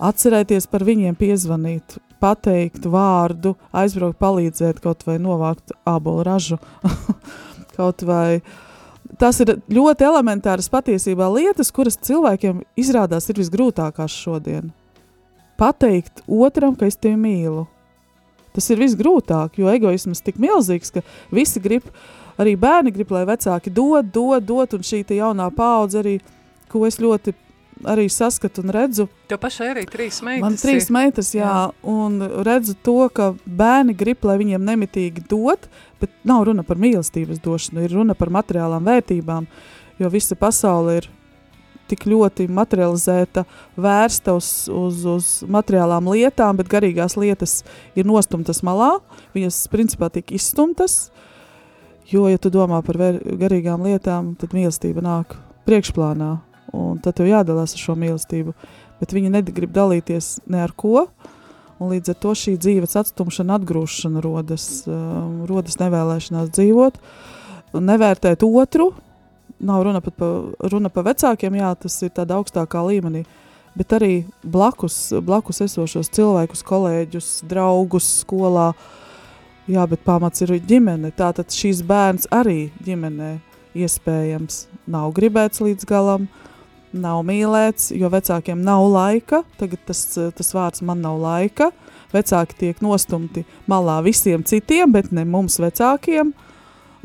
atcerēties 0.00 0.68
par 0.70 0.84
viņiem 0.86 1.16
piezvanīt, 1.18 1.98
pateikt 2.22 2.86
vārdu, 2.90 3.56
aizbraukt, 3.74 4.20
palīdzēt 4.20 4.78
kaut 4.84 5.02
vai 5.08 5.18
novākt 5.18 5.74
ābolu 5.88 6.22
ražu, 6.28 6.60
kaut 7.76 8.04
vai 8.06 8.40
tas 9.18 9.40
ir 9.42 9.56
ļoti 9.72 10.06
elementāras 10.06 10.70
patiesībā 10.70 11.26
lietas, 11.34 11.72
kuras 11.74 11.98
cilvēkiem 11.98 12.62
izrādās 12.78 13.26
ir 13.28 13.42
visgrūtākās 13.42 14.14
šodien. 14.14 14.70
Pateikt 15.60 16.22
otram, 16.30 16.78
ka 16.78 16.86
es 16.86 16.96
tevi 16.96 17.18
mīlu. 17.20 17.66
Tas 18.54 18.66
ir 18.72 18.80
visgrūtāk, 18.80 19.58
jo 19.60 19.68
egoisms 19.70 20.22
tik 20.26 20.40
milzīgs, 20.42 20.90
ka 20.94 21.02
visi 21.34 21.60
grib 21.62 21.84
uh, 21.86 22.19
arī 22.40 22.56
bērni 22.60 22.92
grib, 22.94 23.12
lai 23.14 23.26
vecāki 23.28 23.72
dod, 23.74 24.10
dod, 24.14 24.44
dod, 24.46 24.78
un 24.78 24.86
šī 24.86 25.04
jaunā 25.18 25.50
paudze 25.54 26.00
arī, 26.00 26.18
ko 26.70 26.86
es 26.88 27.00
ļoti 27.02 27.34
arī 27.88 28.08
saskatu 28.12 28.64
un 28.64 28.72
redzu. 28.74 29.06
Tev 29.30 29.40
pašai 29.40 29.70
arī 29.72 29.84
trīs 29.88 30.20
meitas. 30.24 30.42
Man 30.44 30.58
trīs 30.60 30.90
meitas, 30.92 31.30
jā, 31.36 31.46
jā, 31.46 31.62
un 31.88 32.18
redzu 32.44 32.74
to, 32.84 32.98
ka 33.14 33.30
bērni 33.44 33.94
grib, 33.96 34.24
lai 34.28 34.36
viņiem 34.40 34.66
nemitīgi 34.66 35.24
dot, 35.30 35.70
bet 36.00 36.12
nav 36.28 36.44
runa 36.48 36.64
par 36.66 36.80
mīlestības 36.80 37.40
došanu, 37.44 37.84
ir 37.84 37.96
runa 37.96 38.16
par 38.18 38.32
materiālām 38.34 38.84
vērtībām, 38.88 39.48
jo 40.00 40.12
visa 40.12 40.36
pasaule 40.36 41.00
ir 41.00 41.08
tik 41.90 42.04
ļoti 42.06 42.46
materializēta, 42.54 43.42
vērsta 43.80 44.36
uz, 44.36 44.68
uz, 44.70 45.00
uz 45.10 45.30
materiālām 45.50 46.12
lietām, 46.12 46.60
bet 46.60 46.70
garīgās 46.70 47.16
lietas 47.18 47.62
ir 47.98 48.06
nostumtas 48.06 48.62
malā, 48.62 48.92
viņas 49.34 49.64
principā 49.72 50.06
tiek 50.14 50.30
izstumtas, 50.36 51.08
uh, 51.08 51.29
Jo, 52.10 52.24
ja 52.26 52.40
tu 52.42 52.50
domā 52.50 52.80
par 52.82 52.96
garīgām 53.38 53.84
lietām, 53.86 54.32
tad 54.38 54.50
mīlestība 54.56 55.02
nāk 55.04 55.36
priekšplānā, 55.68 56.30
un 56.74 56.98
tad 57.02 57.20
tev 57.20 57.28
jādalās 57.30 57.76
ar 57.76 57.82
šo 57.84 57.94
mīlestību. 57.98 58.54
Bet 58.98 59.14
viņi 59.14 59.30
negrib 59.30 59.70
dalīties 59.70 60.40
ne 60.50 60.64
ar 60.64 60.74
ko, 60.74 61.04
un 61.78 61.92
līdz 61.92 62.10
ar 62.10 62.18
to 62.18 62.32
šī 62.34 62.56
dzīves 62.58 62.98
atstumšana, 62.98 63.60
atgrūšana 63.60 64.22
rodas, 64.24 64.66
um, 64.90 65.44
rodas 65.46 65.78
nevēlēšanās 65.78 66.50
dzīvot, 66.50 66.98
nevērtēt 67.78 68.42
otru. 68.48 68.90
Nav 69.62 69.84
runa 69.86 70.00
pat 70.02 70.16
pa, 70.18 70.30
runa 70.72 70.90
pa 70.90 71.04
vecākiem, 71.06 71.60
jā, 71.60 71.70
tas 71.78 72.00
ir 72.02 72.10
tādā 72.16 72.40
augstākā 72.40 72.82
līmenī, 72.90 73.22
bet 73.78 73.94
arī 73.94 74.14
blakus, 74.42 75.12
blakus 75.22 75.62
esošos 75.68 76.10
cilvēkus, 76.16 76.64
kolēģus, 76.66 77.30
draugus 77.46 78.10
skolā, 78.24 78.72
uh, 78.74 78.99
Jā, 79.70 79.84
bet 79.86 80.00
pamats 80.02 80.42
ir 80.42 80.50
ģimene. 80.66 81.12
Tātad 81.14 81.52
šīs 81.54 81.84
bērns 81.86 82.26
arī 82.34 82.72
ģimenē 82.82 83.36
iespējams 83.78 84.64
nav 84.90 85.12
gribēts 85.14 85.62
līdz 85.62 85.86
galam, 85.86 86.24
nav 86.90 87.20
mīlēts, 87.28 87.92
jo 87.94 88.10
vecākiem 88.10 88.64
nav 88.66 88.88
laika. 88.90 89.44
Tagad 89.60 89.84
tas, 89.86 90.00
tas 90.34 90.50
vārds 90.56 90.82
man 90.82 91.04
nav 91.04 91.20
laika. 91.22 91.70
Vecāki 92.10 92.58
tiek 92.64 92.82
nostumti 92.82 93.44
malā 93.70 94.00
visiem 94.02 94.42
citiem, 94.42 94.90
bet 94.90 95.12
ne 95.14 95.22
mums 95.22 95.60
vecākiem. 95.62 96.32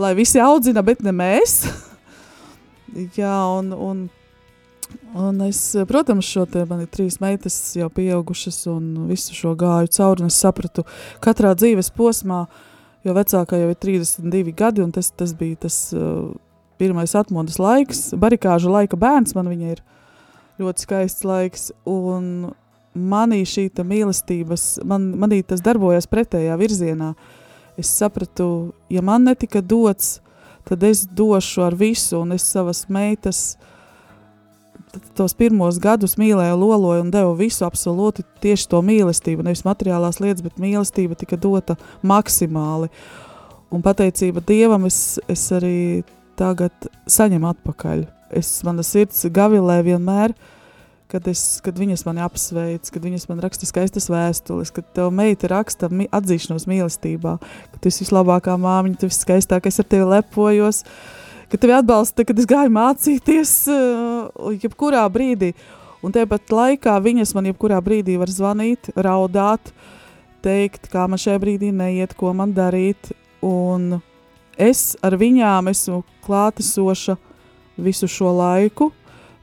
Lai 0.01 0.15
visi 0.17 0.41
audzina, 0.41 0.82
bet 0.82 1.06
ne 1.06 1.13
mēs. 1.13 1.60
Jā, 3.19 3.36
un, 3.60 3.69
un 3.78 4.01
Un 5.16 5.42
es, 5.42 5.60
protams, 5.88 6.28
šo 6.28 6.46
te 6.50 6.66
man 6.68 6.82
ir 6.84 6.90
trīs 6.92 7.20
meitas 7.24 7.56
jau 7.78 7.88
pieaugušas 7.94 8.66
un 8.72 9.08
visu 9.10 9.36
šo 9.36 9.54
gāju 9.60 9.92
cauri, 9.96 10.26
un 10.26 10.32
es 10.32 10.40
sapratu 10.42 10.86
katrā 11.24 11.54
dzīves 11.58 11.92
posmā, 11.96 12.46
jo 13.06 13.16
vecākā 13.16 13.60
jau 13.62 13.70
ir 13.72 13.80
32 13.80 14.54
gadi, 14.58 14.84
un 14.84 14.92
tas, 14.96 15.12
tas 15.16 15.34
bija 15.38 15.62
tas 15.68 15.78
uh, 15.96 16.34
pirmais 16.82 17.16
atmodas 17.16 17.60
laiks, 17.62 18.10
barikāžu 18.20 18.74
laika 18.74 19.00
bērns, 19.00 19.36
man 19.38 19.52
viņa 19.52 19.76
ir. 19.76 19.84
Ļoti 20.60 20.86
skaists 20.86 21.26
laiks, 21.28 21.70
un 21.90 22.52
manī 22.96 23.42
šī 23.48 23.68
mīlestības, 23.84 24.68
man, 24.88 25.12
manī 25.20 25.42
tas 25.44 25.64
darbojas 25.64 26.08
pretējā 26.08 26.56
virzienā. 26.60 27.14
Es 27.80 27.92
sapratu, 27.92 28.74
ja 28.90 29.04
man 29.04 29.28
netika 29.28 29.60
dots, 29.60 30.22
tad 30.68 30.84
es 30.84 31.04
došu 31.06 31.66
ar 31.68 31.76
visu, 31.76 32.22
un 32.24 32.32
es 32.36 32.48
savas 32.48 32.86
meitas, 32.88 33.56
uh, 33.56 33.72
tos 35.18 35.36
pirmos 35.38 35.78
gadus 35.82 36.16
mīlēju, 36.20 36.58
loloju 36.60 37.04
un 37.06 37.12
devu 37.14 37.36
visu 37.40 37.66
absolūti 37.68 38.26
tieši 38.44 38.68
to 38.72 38.82
mīlestību. 38.86 39.46
Nevis 39.46 39.66
materiālās 39.68 40.22
lietas, 40.24 40.44
bet 40.46 40.60
mīlestība 40.62 41.18
tika 41.20 41.40
dota 41.40 41.78
maksimāli. 42.06 42.92
Un 43.74 43.84
pateicība 43.86 44.44
Dievam 44.46 44.86
es, 44.88 45.18
es 45.32 45.48
arī 45.56 46.04
tagad 46.40 46.90
saņemu 47.10 47.50
atpakaļ. 47.54 48.06
Es, 48.36 48.58
mana 48.68 48.84
sirds 48.86 49.24
gavilē 49.32 49.80
vienmēr, 49.86 50.34
kad, 51.12 51.28
es, 51.32 51.44
kad 51.64 51.78
viņas 51.80 52.06
mani 52.08 52.24
apsveic, 52.26 52.90
kad 52.92 53.04
viņas 53.06 53.28
man 53.30 53.44
raksta 53.44 53.68
skaistas 53.70 54.10
vēstules, 54.12 54.74
kad 54.76 54.88
tev 54.98 55.12
meita 55.16 55.50
raksta 55.52 55.92
mi 55.92 56.10
atzīšanos 56.14 56.66
mīlestībā, 56.72 57.38
ka 57.42 57.82
tu 57.82 57.92
esi 57.92 58.04
vislabākā 58.04 58.58
māmiņa, 58.60 59.02
tu 59.02 59.12
esi 59.12 59.22
skaistākais, 59.24 59.80
ar 59.82 59.88
tevi 59.92 60.10
lepojos. 60.16 60.82
Uh, 60.86 61.25
ka 61.52 61.60
tevi 61.62 61.76
atbalsta, 61.78 62.26
kad 62.28 62.40
es 62.40 62.48
gāju 62.50 62.74
mācīties, 62.76 63.54
uh, 63.72 64.54
jebkurā 64.64 65.06
brīdī. 65.12 65.54
Un 66.06 66.14
tāpat 66.14 66.52
laikā 66.54 66.96
viņas 67.02 67.34
man 67.38 67.50
jebkurā 67.50 67.80
brīdī 67.82 68.18
var 68.22 68.30
zvanīt, 68.30 68.92
raudāt, 68.94 69.72
teikt, 70.46 70.90
kā 70.94 71.08
man 71.10 71.22
šajā 71.22 71.40
brīdī 71.42 71.72
neiet, 71.74 72.14
ko 72.18 72.34
man 72.38 72.54
darīt. 72.54 73.14
Un 73.46 74.02
es 74.58 74.94
ar 75.06 75.18
viņām 75.18 75.72
esmu 75.72 76.04
klātesoša 76.26 77.18
visu 77.78 78.08
šo 78.10 78.32
laiku, 78.38 78.92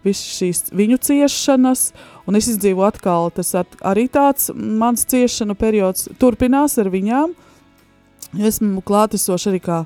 visas 0.04 0.38
šīs 0.38 0.62
viņu 0.74 0.98
ciešanas, 1.06 1.90
un 2.26 2.38
es 2.38 2.48
izdzīvoju 2.52 2.88
atkal, 2.88 3.30
tas 3.34 3.52
ar, 3.58 3.68
arī 3.86 4.08
tāds 4.10 4.50
mans 4.54 5.06
ciešanu 5.08 5.56
periods 5.58 6.08
turpinās 6.20 6.78
ar 6.82 6.90
viņām. 6.92 7.34
Esmu 8.38 8.80
klātesoša 8.86 9.52
arī 9.52 9.60
kā 9.62 9.82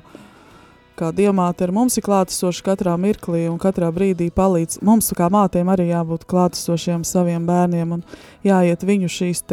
kā 0.97 1.11
diamāte 1.15 1.65
ar 1.67 1.73
mums 1.75 1.97
ir 1.99 2.05
klātesoši 2.05 2.63
katrā 2.65 2.95
mirklī 2.99 3.45
un 3.51 3.59
katrā 3.61 3.89
brīdī 3.93 4.29
palīdz. 4.33 4.79
Mums 4.85 5.11
kā 5.17 5.29
mātēm 5.33 5.69
arī 5.71 5.91
jābūt 5.91 6.25
klātesošiem 6.29 7.05
saviem 7.07 7.45
bērniem 7.47 7.97
un 7.97 8.05
jāiet 8.45 8.85
viņu 8.87 9.09
šīs 9.11 9.43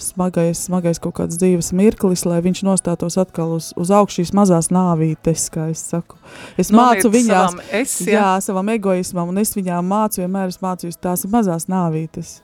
smagais, 0.00 0.66
smagais 0.66 1.00
kaut 1.02 1.16
kāds 1.20 1.38
dzīves 1.40 1.72
mirklis, 1.76 2.24
lai 2.28 2.42
viņš 2.44 2.62
nostātos 2.68 3.18
atkal 3.20 3.56
uz, 3.56 3.70
uz 3.80 3.92
augšu 3.92 4.22
šīs 4.22 4.32
mazās 4.36 4.70
nāvītes, 4.74 5.48
kā 5.52 5.70
es 5.72 5.84
saku. 5.92 6.18
Es 6.60 6.72
Noliet 6.72 7.04
mācu 7.04 7.12
viņām, 7.14 7.60
es, 7.80 7.98
jā. 8.04 8.18
jā, 8.18 8.30
savam 8.44 8.72
egoismam, 8.74 9.32
un 9.32 9.40
es 9.42 9.56
viņām 9.56 9.88
mācu, 9.88 10.22
vienmēr 10.24 10.52
es 10.52 10.60
mācu, 10.64 10.92
tās 11.00 11.24
mazās 11.32 11.68
nāvītes. 11.72 12.38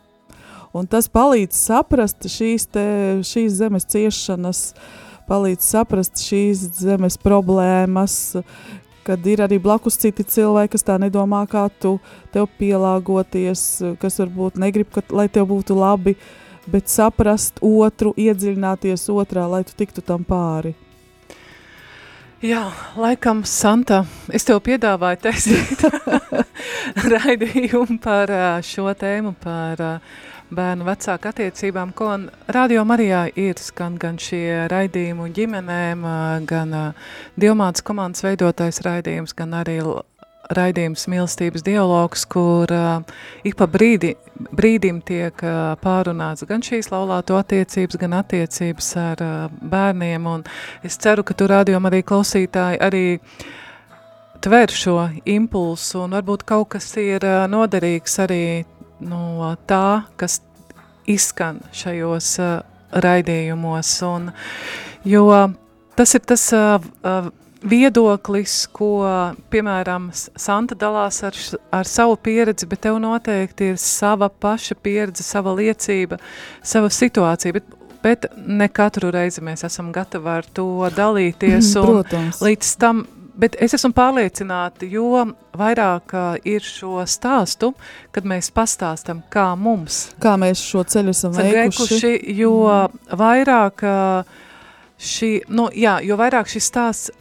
Un 0.72 0.87
tas 0.89 1.11
palīdz 1.12 1.57
saprast 1.57 2.24
šīs, 2.33 2.68
te, 2.72 2.85
šīs 3.29 3.59
zemes 3.59 3.85
ciešanas, 3.93 4.70
uh, 4.72 5.12
palīdz 5.33 5.64
saprast 5.74 6.20
šīs 6.20 6.66
zemes 6.83 7.16
problēmas, 7.20 8.37
kad 9.07 9.24
ir 9.26 9.43
arī 9.45 9.59
blakus 9.62 9.97
citi 10.03 10.26
cilvēki, 10.28 10.74
kas 10.76 10.87
tā 10.87 10.99
nedomā 11.01 11.43
kā 11.51 11.64
tu, 11.80 11.97
tev 12.35 12.51
pielāgoties, 12.61 13.64
kas 14.03 14.20
varbūt 14.22 14.61
negrib, 14.61 14.93
ka, 14.93 15.05
lai 15.16 15.26
tev 15.33 15.49
būtu 15.51 15.76
labi, 15.78 16.14
bet 16.70 16.93
saprast 16.93 17.59
otru, 17.64 18.12
iedziļināties 18.20 19.09
otrā, 19.11 19.49
lai 19.51 19.64
tu 19.66 19.74
tiktu 19.78 20.05
tam 20.05 20.26
pāri. 20.28 20.76
Jā, 22.43 22.64
laikam, 22.99 23.45
Santa, 23.47 24.01
es 24.35 24.43
tev 24.47 24.59
piedāvāju 24.66 25.20
taisīt 25.22 25.85
raidījumu 27.14 27.99
par 28.03 28.33
šo 28.66 28.91
tēmu, 28.99 29.35
par 29.43 29.83
uh, 29.83 30.20
bērnu 30.53 30.86
vecāku 30.86 31.30
attiecībām, 31.32 31.92
ko 31.96 32.12
Radio 32.53 32.84
Marijā 32.88 33.24
ir 33.40 33.61
skan 33.61 33.98
gan 34.00 34.20
šie 34.20 34.68
raidījumu 34.72 35.28
ģimenēm, 35.36 36.07
gan 36.48 36.78
Dievmātas 37.40 37.84
komandas 37.86 38.24
veidotais 38.26 38.82
raidījums, 38.84 39.36
gan 39.36 39.55
arī 39.62 39.80
raidījums 40.57 41.07
mīlestības 41.11 41.64
dialogs, 41.66 42.24
kur 42.30 42.70
uh, 42.72 43.00
ik 43.46 43.57
pa 43.59 43.68
brīdi, 43.70 44.14
brīdim 44.53 45.00
tiek 45.07 45.38
uh, 45.44 45.74
pārunāts 45.82 46.46
gan 46.48 46.64
šīs 46.64 46.90
laulāto 46.92 47.38
attiecības, 47.38 47.98
gan 48.00 48.16
attiecības 48.18 48.92
ar 49.00 49.24
uh, 49.24 49.59
bērniem, 49.72 50.26
un 50.28 50.44
es 50.86 50.98
ceru, 51.03 51.24
ka 51.26 51.36
tu 51.38 51.48
rādījumi 51.50 51.92
arī 51.92 52.03
klausītāji 52.09 52.82
arī 52.82 53.05
tver 54.42 54.74
šo 54.74 54.98
impulsu, 55.30 56.03
un 56.05 56.18
varbūt 56.18 56.46
kaut 56.48 56.72
kas 56.76 56.90
ir 57.00 57.22
uh, 57.22 57.44
noderīgs 57.50 58.18
arī 58.26 58.44
no 59.03 59.53
tā, 59.68 60.05
kas 60.16 60.40
izskan 61.11 61.61
šajos 61.74 62.32
uh, 62.42 62.57
raidījumos, 62.92 63.92
un, 64.07 64.30
jo 65.09 65.26
tas 65.98 66.14
ir 66.14 66.26
tas 66.28 66.48
uh, 66.57 66.76
uh, 67.03 67.30
viedoklis, 67.62 68.66
ko, 68.74 68.90
piemēram, 69.53 70.11
Santa 70.14 70.76
dalās 70.78 71.22
ar, 71.26 71.36
ar 71.74 71.88
savu 71.88 72.16
pieredzi, 72.22 72.66
bet 72.70 72.84
tev 72.86 72.98
noteikti 73.03 73.72
ir 73.72 73.80
sava 73.80 74.28
paša 74.28 74.76
pieredze, 74.82 75.24
sava 75.26 75.55
liecība, 75.57 76.18
sava 76.64 76.90
situācija, 76.92 77.55
bet, 77.57 77.74
bet 78.03 78.28
ne 78.36 78.68
katru 78.72 79.12
reizi 79.14 79.44
mēs 79.44 79.64
esam 79.68 79.92
gatavi 79.94 80.32
ar 80.36 80.48
to 80.55 80.68
dalīties, 80.96 81.74
Protams. 81.86 82.42
līdz 82.44 82.74
tam, 82.82 83.07
bet 83.39 83.57
es 83.62 83.74
esmu 83.76 83.93
pārliecināta, 83.97 84.87
jo 84.89 85.24
vairāk 85.59 86.14
uh, 86.16 86.37
ir 86.49 86.64
šo 86.64 87.03
stāstu, 87.09 87.72
kad 88.12 88.26
mēs 88.28 88.51
pastāstam, 88.55 89.22
kā 89.33 89.53
mums 89.59 90.12
Kā 90.22 90.37
mēs 90.41 90.62
šo 90.62 90.85
ceļu 90.85 91.14
esam 91.14 91.35
veikuši? 91.37 91.57
veikuši, 91.59 92.12
jo 92.39 92.55
vairāk 93.18 93.85
uh, 93.89 94.39
šī, 94.99 95.33
nu, 95.53 95.68
jā, 95.74 95.99
jo 96.07 96.18
vairāk 96.20 96.51
šis 96.53 96.70
stāsts 96.72 97.12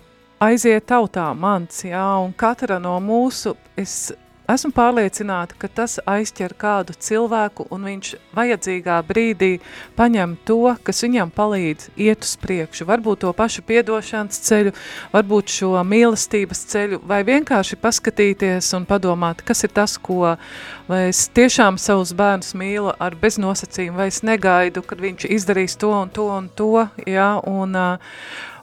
aiziet 0.41 0.87
tautā 0.89 1.29
mans, 1.37 1.83
jā, 1.85 2.05
un 2.23 2.33
katra 2.33 2.79
no 2.81 2.97
mūsu, 3.03 3.55
es 3.77 4.11
esmu 4.53 4.71
pārliecināta, 4.75 5.55
ka 5.59 5.69
tas 5.71 5.97
aizķer 6.09 6.53
kādu 6.59 6.95
cilvēku, 6.97 7.67
un 7.73 7.87
viņš 7.89 8.11
vajadzīgā 8.37 8.97
brīdī 9.07 9.51
paņem 9.97 10.37
to, 10.47 10.75
kas 10.85 11.03
viņam 11.05 11.31
palīdz 11.35 11.89
iet 12.01 12.25
uz 12.25 12.35
priekšu, 12.41 12.87
varbūt 12.89 13.23
to 13.25 13.33
pašu 13.37 13.63
piedošanas 13.67 14.41
ceļu, 14.47 14.73
varbūt 15.13 15.55
šo 15.55 15.71
mīlestības 15.87 16.63
ceļu, 16.73 17.01
vai 17.07 17.21
vienkārši 17.27 17.79
paskatīties 17.81 18.71
un 18.77 18.87
padomāt, 18.89 19.43
kas 19.45 19.65
ir 19.67 19.73
tas, 19.75 19.97
ko, 20.01 20.35
vai 20.89 21.03
es 21.09 21.25
tiešām 21.35 21.79
savus 21.81 22.15
bērnus 22.17 22.55
mīlu 22.57 22.95
ar 22.99 23.17
beznosacījumu, 23.21 23.99
vai 23.99 24.09
es 24.13 24.21
negaidu, 24.27 24.83
kad 24.85 25.01
viņš 25.03 25.29
izdarīs 25.37 25.77
to 25.81 25.93
un 25.95 26.09
to 26.13 26.27
un 26.31 26.49
to, 26.55 26.87
jā, 27.07 27.29
un, 27.47 27.75
uh, 27.75 28.17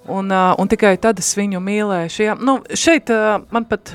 un, 0.09 0.31
uh, 0.31 0.53
un 0.59 0.69
tikai 0.69 0.97
tad 1.01 1.21
es 1.23 1.35
viņu 1.39 1.63
mīlēšu. 1.63 2.23
Jā. 2.27 2.37
Nu, 2.41 2.59
šeit 2.75 3.13
uh, 3.15 3.39
man 3.55 3.69
pat, 3.69 3.95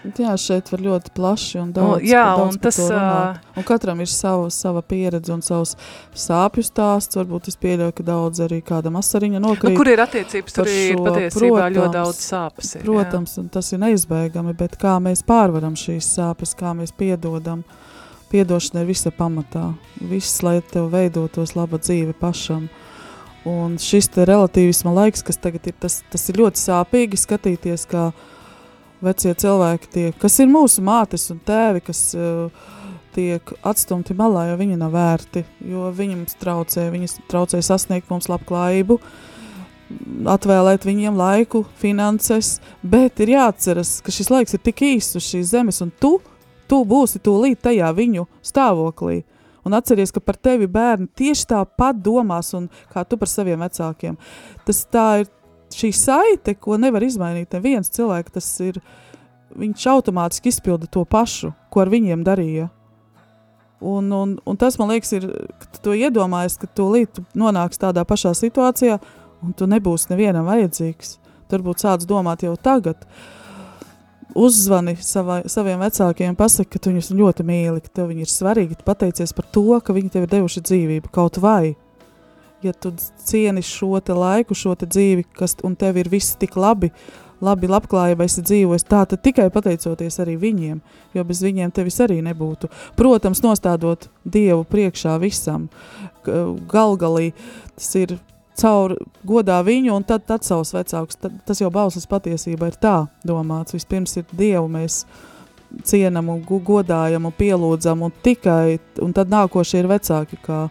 Jā, 0.00 0.32
šeit 0.40 0.70
var 0.72 0.80
ļoti 0.80 1.10
plaši 1.12 1.58
un 1.60 1.72
daudz, 1.76 1.98
Un, 2.00 2.06
jā, 2.08 2.22
daudz 2.38 2.56
un 2.56 2.60
tas, 2.64 2.78
runāt. 2.80 3.42
Un 3.60 3.66
katram 3.68 3.98
ir 4.00 4.08
sava, 4.08 4.46
sava 4.54 4.80
pieredze 4.80 5.32
un 5.34 5.42
savs 5.44 5.74
sāpju 6.16 6.64
stāsts. 6.64 7.18
Varbūt 7.20 7.50
es 7.52 7.58
pieļauju, 7.60 7.92
ka 7.98 8.06
daudz 8.08 8.40
arī 8.46 8.62
kādam 8.64 8.96
asariņa 8.96 9.42
nu, 9.42 9.50
nokrīt. 9.50 9.76
kur 9.76 9.90
ir 9.92 10.00
attiecības, 10.00 10.56
tur 10.56 10.70
ir 10.72 10.96
patiesībā 11.04 11.50
protams, 11.52 11.76
ļoti 11.76 11.94
daudz 11.98 12.22
sāpes. 12.24 12.72
Ir, 12.78 12.86
Protams, 12.88 13.36
un 13.42 13.52
tas 13.52 13.68
ir 13.76 13.82
neizbēgami, 13.84 14.56
bet 14.56 14.80
kā 14.80 14.96
mēs 15.04 15.20
pārvaram 15.28 15.76
šīs 15.76 16.08
sāpes, 16.16 16.56
kā 16.56 16.72
mēs 16.80 16.96
piedodam. 16.96 17.66
Piedošana 18.32 18.84
ir 18.84 18.92
visa 18.94 19.12
pamatā. 19.12 19.74
Viss, 20.00 20.40
lai 20.46 20.60
tev 20.62 20.88
veidotos 20.94 21.56
laba 21.58 21.76
dzīve 21.82 22.16
pašam. 22.16 22.70
Un 23.44 23.76
šis 23.80 24.08
te 24.14 24.24
relativisma 24.28 24.92
laiks, 24.94 25.24
kas 25.26 25.36
tagad 25.40 25.66
ir, 25.66 25.74
tas, 25.80 26.00
tas 26.08 26.28
ir 26.30 26.40
ļoti 26.40 26.60
sāpīgi 26.60 27.20
skatīties, 27.20 27.88
kā 27.90 28.10
vecie 29.04 29.32
cilvēki 29.34 29.90
tiek, 29.94 30.18
kas 30.20 30.38
ir 30.42 30.50
mūsu 30.50 30.84
mātes 30.84 31.28
un 31.32 31.40
tēvi, 31.46 31.82
kas 31.86 32.02
uh, 32.18 32.70
tiek 33.14 33.52
atstumti 33.66 34.14
malā, 34.16 34.50
jo 34.50 34.58
viņi 34.60 34.78
nav 34.80 34.94
vērti, 34.94 35.44
jo 35.70 35.88
viņi 35.94 36.18
mums 36.20 36.38
traucē, 36.40 36.86
viņi 36.92 37.10
traucē 37.30 37.62
sasniegt 37.64 38.10
mums 38.12 38.30
labklājību, 38.30 38.98
atvēlēt 40.30 40.86
viņiem 40.86 41.18
laiku, 41.18 41.64
finanses, 41.80 42.58
bet 42.82 43.20
ir 43.24 43.34
jāatceras, 43.34 43.98
ka 44.04 44.14
šis 44.14 44.30
laiks 44.30 44.54
ir 44.54 44.62
tik 44.64 44.84
īsts 44.92 45.18
uz 45.18 45.26
šīs 45.26 45.50
zemes, 45.54 45.80
un 45.82 45.90
tu, 45.90 46.18
tu 46.70 46.84
būsi 46.86 47.22
tūlīt 47.22 47.62
tajā 47.66 47.90
viņu 47.96 48.28
stāvoklī. 48.46 49.24
Un 49.66 49.76
atceries, 49.76 50.12
ka 50.14 50.22
par 50.24 50.38
tevi 50.40 50.70
bērni 50.70 51.10
tieši 51.20 51.50
tāpat 51.50 51.98
domās, 52.00 52.54
un 52.56 52.70
kā 52.92 53.02
tu 53.04 53.18
par 53.20 53.28
saviem 53.28 53.60
vecākiem. 53.60 54.16
Tas 54.64 54.86
tā 54.88 55.08
ir 55.20 55.28
šī 55.76 55.92
saite, 55.96 56.54
ko 56.54 56.78
nevar 56.80 57.04
izmainīt 57.06 57.54
neviens 57.56 57.92
cilvēks. 57.94 58.34
Tas 58.36 58.50
ir 58.64 58.80
viņš 59.56 59.86
automātiski 59.94 60.52
izpilda 60.52 60.88
to 60.90 61.04
pašu, 61.04 61.52
ko 61.70 61.84
ar 61.84 61.90
viņiem 61.92 62.24
darīja. 62.26 62.68
Un, 63.80 64.12
un, 64.12 64.36
un 64.44 64.56
tas 64.60 64.76
man 64.76 64.92
liekas, 64.92 65.14
ir, 65.16 65.24
ka 65.56 65.70
tu 65.72 65.82
to 65.86 65.96
iedomājies, 65.96 66.58
ka 66.60 66.68
tu 66.68 66.90
līdz 66.92 67.22
nonāks 67.40 67.80
tādā 67.80 68.04
pašā 68.04 68.34
situācijā, 68.36 68.98
un 69.40 69.54
tu 69.56 69.68
nebūsi 69.70 70.10
nevienam 70.12 70.48
vajadzīgs. 70.50 71.16
Turbūt 71.50 71.82
sāc 71.82 72.04
domāt 72.06 72.44
jau 72.44 72.52
tagad. 72.60 73.00
Uzzvani 74.36 74.94
savai, 75.02 75.40
saviem 75.50 75.80
vecākiem, 75.82 76.36
pasaki, 76.38 76.76
ka 76.76 76.82
tu 76.82 76.92
viņus 76.92 77.10
ļoti 77.16 77.46
mīli, 77.48 77.80
ka 77.82 77.96
tev 77.98 78.12
viņi 78.12 78.26
ir 78.26 78.30
svarīgi, 78.30 78.76
pateicies 78.86 79.32
par 79.34 79.48
to, 79.50 79.64
ka 79.82 79.96
viņi 79.96 80.12
tev 80.14 80.28
ir 80.28 80.34
devuši 80.36 80.62
dzīvību 80.68 81.10
kaut 81.16 81.40
vai. 81.42 81.74
Ja 82.62 82.74
tu 82.76 82.92
cieni 83.24 83.62
šo 83.64 84.00
te 84.04 84.12
laiku, 84.16 84.54
šo 84.54 84.74
te 84.76 84.86
dzīvi, 84.86 85.24
kas, 85.36 85.56
un 85.64 85.76
tev 85.80 85.96
ir 85.96 86.10
viss 86.12 86.36
tik 86.40 86.58
labi, 86.60 86.90
labi 87.40 87.70
labklājība 87.70 88.26
esi 88.28 88.44
dzīvojis, 88.44 88.84
tā 88.84 89.06
tad 89.08 89.22
tikai 89.24 89.48
pateicoties 89.52 90.20
arī 90.20 90.36
viņiem, 90.40 90.80
jo 91.16 91.24
bez 91.24 91.40
viņiem 91.44 91.72
tevis 91.72 91.96
arī 92.04 92.20
nebūtu. 92.24 92.68
Protams, 93.00 93.40
nostādot 93.44 94.10
Dievu 94.24 94.66
priekšā 94.68 95.16
visam, 95.22 95.70
galgalī 96.68 97.32
tas 97.78 97.94
ir 97.96 98.18
caur 98.60 98.94
godā 99.24 99.60
viņu 99.64 99.94
un 99.96 100.04
tad, 100.06 100.26
tad 100.28 100.44
savus 100.44 100.74
vecākus. 100.76 101.18
Tad, 101.20 101.40
tas 101.48 101.60
jau 101.62 101.70
bauslis 101.72 102.08
patiesībā 102.10 102.70
ir 102.70 102.78
tā 102.80 102.96
domāts. 103.26 103.74
Vispirms 103.76 104.18
ir 104.20 104.28
Dievu 104.36 104.68
mēs 104.68 105.04
cienam 105.86 106.28
un 106.32 106.42
godājam 106.44 107.28
un 107.28 107.34
pielūdzam 107.36 108.04
un 108.04 108.14
tikai, 108.24 108.78
un 109.00 109.14
tad 109.16 109.30
nākošie 109.32 109.82
ir 109.82 109.90
vecāki 109.90 110.40
kā 110.44 110.64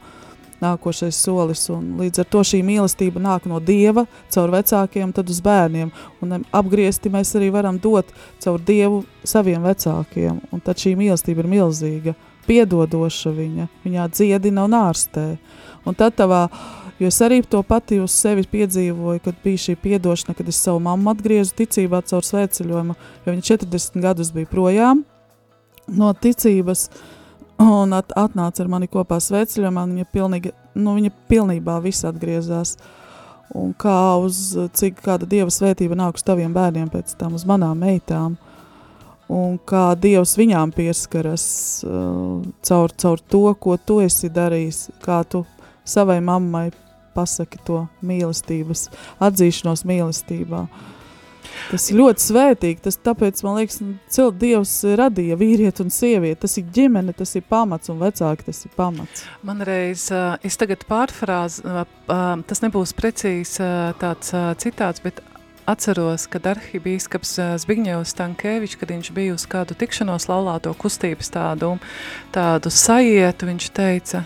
nākošais 0.61 1.17
solis. 1.17 1.65
Un 1.73 1.95
līdz 1.99 2.23
ar 2.23 2.29
to 2.31 2.43
šī 2.45 2.61
mīlestība 2.65 3.21
nāk 3.23 3.47
no 3.49 3.59
Dieva 3.63 4.05
caur 4.33 4.53
vecākiem, 4.53 5.13
tad 5.15 5.29
uz 5.31 5.41
bērniem. 5.45 5.91
Un 6.23 6.41
apgriezti 6.55 7.11
mēs 7.13 7.35
arī 7.39 7.51
varam 7.53 7.79
dot 7.81 8.11
caur 8.43 8.59
Dievu 8.59 9.03
saviem 9.23 9.65
vecākiem. 9.65 10.41
Un 10.51 10.63
tad 10.65 10.81
šī 10.81 10.95
mīlestība 10.99 11.45
ir 11.45 11.51
milzīga, 11.55 12.15
piedodoša 12.49 13.33
viņa, 13.35 13.69
viņā 13.85 14.07
dziedina 14.13 14.65
un 14.67 14.77
ārstē. 14.79 15.25
Un 15.87 15.97
tad 15.97 16.17
tavā, 16.17 16.47
jo 16.99 17.09
es 17.09 17.19
arī 17.23 17.41
to 17.45 17.61
pati 17.63 17.99
uz 18.03 18.15
sevi 18.15 18.43
piedzīvoju, 18.49 19.21
kad 19.23 19.37
bija 19.43 19.65
šī 19.67 19.77
piedošana, 19.79 20.35
kad 20.37 20.49
es 20.49 20.59
savu 20.59 20.81
mammu 20.83 21.13
atgriezu 21.13 21.55
ticībā 21.61 22.01
caur 22.09 22.25
svētceļojumu, 22.25 22.97
jo 23.25 23.35
viņa 23.35 23.47
40 23.53 24.03
gadus 24.03 24.33
bija 24.35 24.49
projām 24.51 25.05
no 25.89 26.11
ticības, 26.13 26.89
un 27.59 27.93
at, 27.97 28.13
atnāca 28.17 28.63
ar 28.63 28.71
mani 28.71 28.89
kopā 28.91 29.19
svētceļojumā, 29.23 29.85
un 29.85 29.97
viņa, 29.97 30.09
pilnīgi, 30.13 30.53
nu, 30.79 30.95
viņa 30.97 31.13
pilnībā 31.31 31.79
viss 31.83 32.07
atgriezās. 32.07 32.77
Un 33.57 33.73
kā 33.73 33.97
uz 34.21 34.51
cik 34.77 34.99
kāda 35.01 35.25
dieva 35.29 35.49
svētība 35.49 35.97
nāk 35.97 36.19
uz 36.19 36.25
taviem 36.25 36.53
bērniem 36.53 36.91
pēc 36.93 37.15
tam, 37.17 37.33
uz 37.33 37.47
manām 37.49 37.79
meitām, 37.81 38.35
un 39.29 39.57
kā 39.65 39.95
dievs 39.97 40.35
viņām 40.37 40.73
pieskaras 40.75 41.47
uh, 41.85 42.43
caur, 42.65 42.93
caur 42.93 43.23
to, 43.25 43.47
ko 43.57 43.77
tu 43.81 43.99
esi 44.05 44.29
darījis, 44.33 44.83
kā 45.01 45.23
tu 45.25 45.43
savai 45.81 46.19
mammai 46.21 46.67
pasaki 47.17 47.57
to 47.65 47.83
mīlestības, 48.05 48.87
atzīšanos 49.25 49.85
mīlestībā. 49.89 50.63
Tas 51.69 51.87
ir 51.91 51.99
ļoti 51.99 52.25
svētīgi. 52.25 52.81
Tas, 52.85 52.97
tāpēc 53.05 53.41
man 53.45 53.59
liekas, 53.59 53.79
ka 54.15 54.27
Dievs 54.41 54.75
radīja 54.99 55.37
vīrieti 55.39 55.85
un 55.85 55.93
sievieti. 55.93 56.41
Tas 56.45 56.57
ir 56.61 56.69
ģimene, 56.75 57.15
tas 57.17 57.35
ir 57.37 57.45
pamats, 57.49 57.91
un 57.93 58.01
vecāki 58.01 58.47
tas 58.49 58.63
ir 58.65 58.75
pamats. 58.77 59.25
Man 59.45 59.63
reiz, 59.65 60.07
uh, 60.13 60.37
es 60.45 60.57
tagad 60.59 60.85
pārfrāzu, 60.89 61.65
uh, 61.65 61.83
uh, 62.09 62.29
tas 62.49 62.63
nebūs 62.65 62.95
precīzi 62.97 63.65
tāds 63.99 64.31
citāts, 64.61 65.03
bet 65.03 65.21
atceros, 65.69 66.25
kad 66.31 66.47
arhibīskaps 66.49 67.35
Zbigņevs 67.61 68.15
Tankēvičs, 68.17 68.79
kad 68.81 68.93
viņš 68.93 69.11
bija 69.13 69.35
uz 69.35 69.45
kādu 69.49 69.77
tikšanos 69.77 70.25
laulāto 70.31 70.73
kustības 70.77 71.29
tādu, 71.33 71.75
tādu 72.33 72.71
sajietu, 72.73 73.49
viņš 73.51 73.69
teica, 73.77 74.23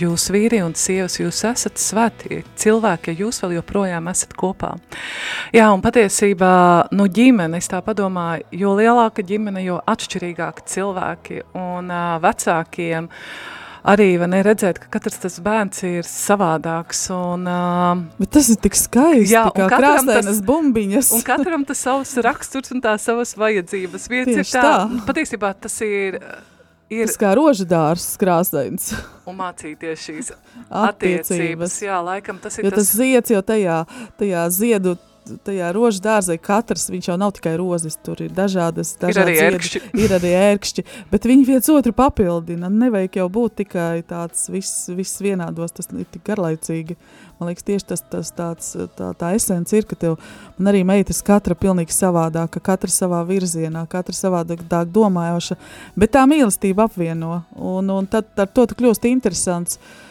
jūs 0.00 0.28
vīri 0.32 0.62
un 0.64 0.74
sievas, 0.78 1.18
jūs 1.20 1.42
esat 1.48 1.80
svēti 1.80 2.42
cilvēki, 2.58 3.12
ja 3.12 3.24
jūs 3.26 3.42
vēl 3.44 3.56
joprojām 3.58 4.08
esat 4.12 4.34
kopā. 4.38 4.74
Jā, 5.54 5.68
un 5.74 5.82
patiesībā, 5.84 6.52
nu 6.96 7.08
ģimene, 7.12 7.60
es 7.60 7.68
tā 7.70 7.82
padomāju, 7.84 8.46
jo 8.62 8.74
lielāka 8.78 9.24
ģimene, 9.26 9.64
jo 9.66 9.80
atšķirīgāki 9.92 10.68
cilvēki 10.74 11.42
un 11.58 11.90
uh, 11.92 12.14
vecākiem, 12.22 13.08
arī 13.82 14.08
ne, 14.30 14.42
redzēt, 14.46 14.78
ka 14.78 14.92
katrs 14.94 15.18
tas 15.24 15.40
bērns 15.42 15.82
ir 15.88 16.06
savādāks. 16.06 17.02
Un, 17.16 17.48
uh, 17.50 18.04
Bet 18.22 18.30
tas 18.38 18.52
ir 18.52 18.60
tik 18.62 18.78
skaisti, 18.78 19.32
Jā, 19.34 19.48
kā 19.56 19.66
krāsainas 19.72 20.38
bumbiņas. 20.46 21.10
un 21.18 21.26
katram 21.26 21.66
tas 21.68 21.82
savs 21.82 22.14
raksturs 22.22 22.70
un 22.74 22.82
tās 22.84 23.08
savas 23.08 23.34
vajadzības. 23.40 24.08
Viens 24.12 24.30
ir 24.30 24.42
Tieši 24.42 24.56
tā, 24.56 24.62
tā. 24.62 25.02
patiesībā 25.08 25.52
tas 25.66 25.80
ir, 25.82 26.20
ir 26.92 27.08
Tas 27.08 27.18
kā 27.20 27.32
rožadārs 27.38 28.04
krāsains. 28.20 28.90
un 29.28 29.38
mācīties 29.38 30.02
šīs 30.06 30.32
Attiecības. 30.32 31.30
attiecības. 31.30 31.78
Jā, 31.86 32.00
laikam 32.04 32.40
tas 32.42 32.58
ir 32.58 32.68
Jo 32.68 32.74
tas 32.76 32.92
zieds 32.96 33.32
jau 33.34 33.42
tajā, 33.52 33.78
tajā 34.20 34.44
ziedu, 34.54 34.96
tajā 35.46 35.70
rožu 35.74 36.02
dārzā 36.02 36.36
katrs, 36.40 36.88
viņš 36.92 37.08
jau 37.10 37.16
nav 37.20 37.32
tikai 37.36 37.54
rozes, 37.60 37.96
tur 38.04 38.20
ir 38.24 38.32
dažādas, 38.34 38.94
Ir 38.96 39.02
dažādas 39.04 39.22
arī 39.22 39.34
ziedi, 39.36 39.46
ērkšķi. 39.48 39.82
ir 40.04 40.14
arī 40.18 40.32
ērkšķi, 40.38 40.84
bet 41.12 41.28
viņi 41.30 41.46
viens 41.48 41.70
otru 41.72 41.94
papildina, 41.96 42.70
nevajag 42.72 43.20
jau 43.22 43.28
būt 43.32 43.56
tikai 43.62 44.02
tāds 44.08 44.48
viss, 44.52 44.86
viss 44.92 45.22
vienādos, 45.22 45.74
tas 45.76 45.90
ir 45.94 46.08
tik 46.10 46.24
garlaicīgi. 46.26 46.98
Man 47.40 47.50
liekas, 47.50 47.66
tieši 47.66 47.88
tas, 47.90 48.04
tas 48.12 48.30
tāds, 48.36 48.70
tā, 48.98 49.10
tā 49.18 49.32
esence 49.38 49.74
ir, 49.74 49.88
ka 49.88 49.98
tev, 49.98 50.18
man 50.58 50.70
arī 50.70 50.84
meitas 50.86 51.22
katra 51.26 51.56
pilnīgi 51.58 51.94
savādāka, 51.94 52.62
katra 52.62 52.92
savā 52.92 53.24
virzienā, 53.26 53.82
katra 53.90 54.14
savādāk 54.14 54.62
domājoša, 54.68 55.58
bet 55.98 56.14
tā 56.14 56.22
mīlestība 56.30 56.86
apvieno, 56.86 57.42
un, 57.58 57.90
un 57.90 58.10
tad 58.10 58.30
ar 58.38 58.50
to 58.50 58.68
tu 58.70 58.78
kļūst 58.78 59.10
interesants. 59.10 59.78
Eh, 59.78 60.01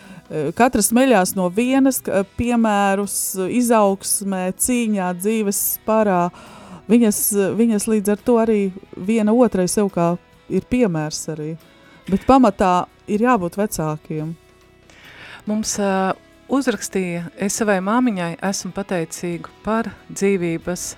Katrs 0.55 0.91
meļās 0.95 1.35
no 1.35 1.49
vienas 1.51 1.99
ka- 2.01 2.23
piemērus, 2.39 3.15
eh, 3.35 3.49
izaugsmē, 3.59 4.53
cīņā, 4.55 5.09
dzīves 5.19 5.79
parā. 5.87 6.29
Viņas, 6.87 7.19
eh, 7.35 7.51
viņas 7.55 7.87
līdz 7.91 8.11
ar 8.13 8.17
to 8.17 8.33
arī 8.39 8.71
viena 8.95 9.33
otrai 9.35 9.67
sev 9.67 9.91
kā 9.91 10.17
ir 10.49 10.61
piemērs 10.61 11.27
arī. 11.35 11.57
Bet 12.09 12.25
pamatā 12.27 12.85
ir 13.07 13.19
jābūt 13.19 13.55
vecākiem. 13.59 14.33
Mums 15.47 15.77
uh, 15.79 16.13
uzrakstīja, 16.49 17.31
es 17.37 17.55
savai 17.57 17.79
māmiņai 17.79 18.37
esmu 18.41 18.71
pateicīga 18.73 19.49
par 19.63 19.91
dzīvības 20.13 20.95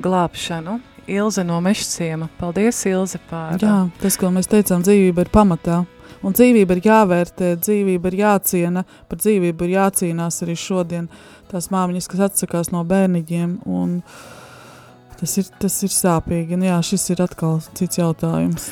glābšanu. 0.00 0.80
Ilze 1.08 1.44
no 1.44 1.60
Mešciema. 1.60 2.28
Paldies, 2.38 2.82
Ilze, 2.86 3.18
par 3.30 3.56
Jā, 3.58 3.90
tas, 4.00 4.16
ko 4.20 4.28
mēs 4.28 4.46
teicām, 4.50 4.82
dzīvība 4.84 5.24
ir 5.24 5.30
pamatā. 5.32 5.78
Un 6.26 6.34
dzīvība 6.34 6.74
ir 6.76 6.88
jāvērtē, 6.88 7.52
dzīvība 7.62 8.10
ir 8.10 8.18
jāciena, 8.22 8.82
par 9.08 9.20
dzīvību 9.22 9.66
ir 9.66 9.74
jācīnās 9.76 10.42
arī 10.44 10.56
šodien. 10.58 11.06
Tās 11.48 11.70
māmiņas, 11.72 12.10
kas 12.10 12.24
atsakās 12.28 12.72
no 12.74 12.82
bērniņiem, 12.88 13.54
un 13.70 14.00
tas 15.20 15.38
ir, 15.40 15.48
tas 15.62 15.78
ir 15.86 15.94
sāpīgi. 15.94 16.58
Un 16.58 16.66
jā, 16.66 16.76
šis 16.90 17.08
ir 17.14 17.22
atkal 17.24 17.62
cits 17.78 18.00
jautājums. 18.00 18.68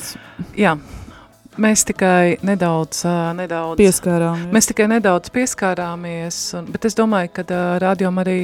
Jā, 0.59 0.75
mēs 1.57 1.87
tikai 1.87 2.37
nedaudz, 2.45 3.05
nedaudz 3.39 3.79
Pieskārām. 3.79 4.47
Mēs 4.53 4.69
tikai 4.69 4.91
nedaudz 4.91 5.31
pieskārāmies, 5.33 6.41
un, 6.59 6.71
bet 6.75 6.89
es 6.89 6.99
domāju, 6.99 7.33
ka 7.39 7.47
uh, 7.47 7.67
rādījumā 7.83 8.27
arī 8.27 8.39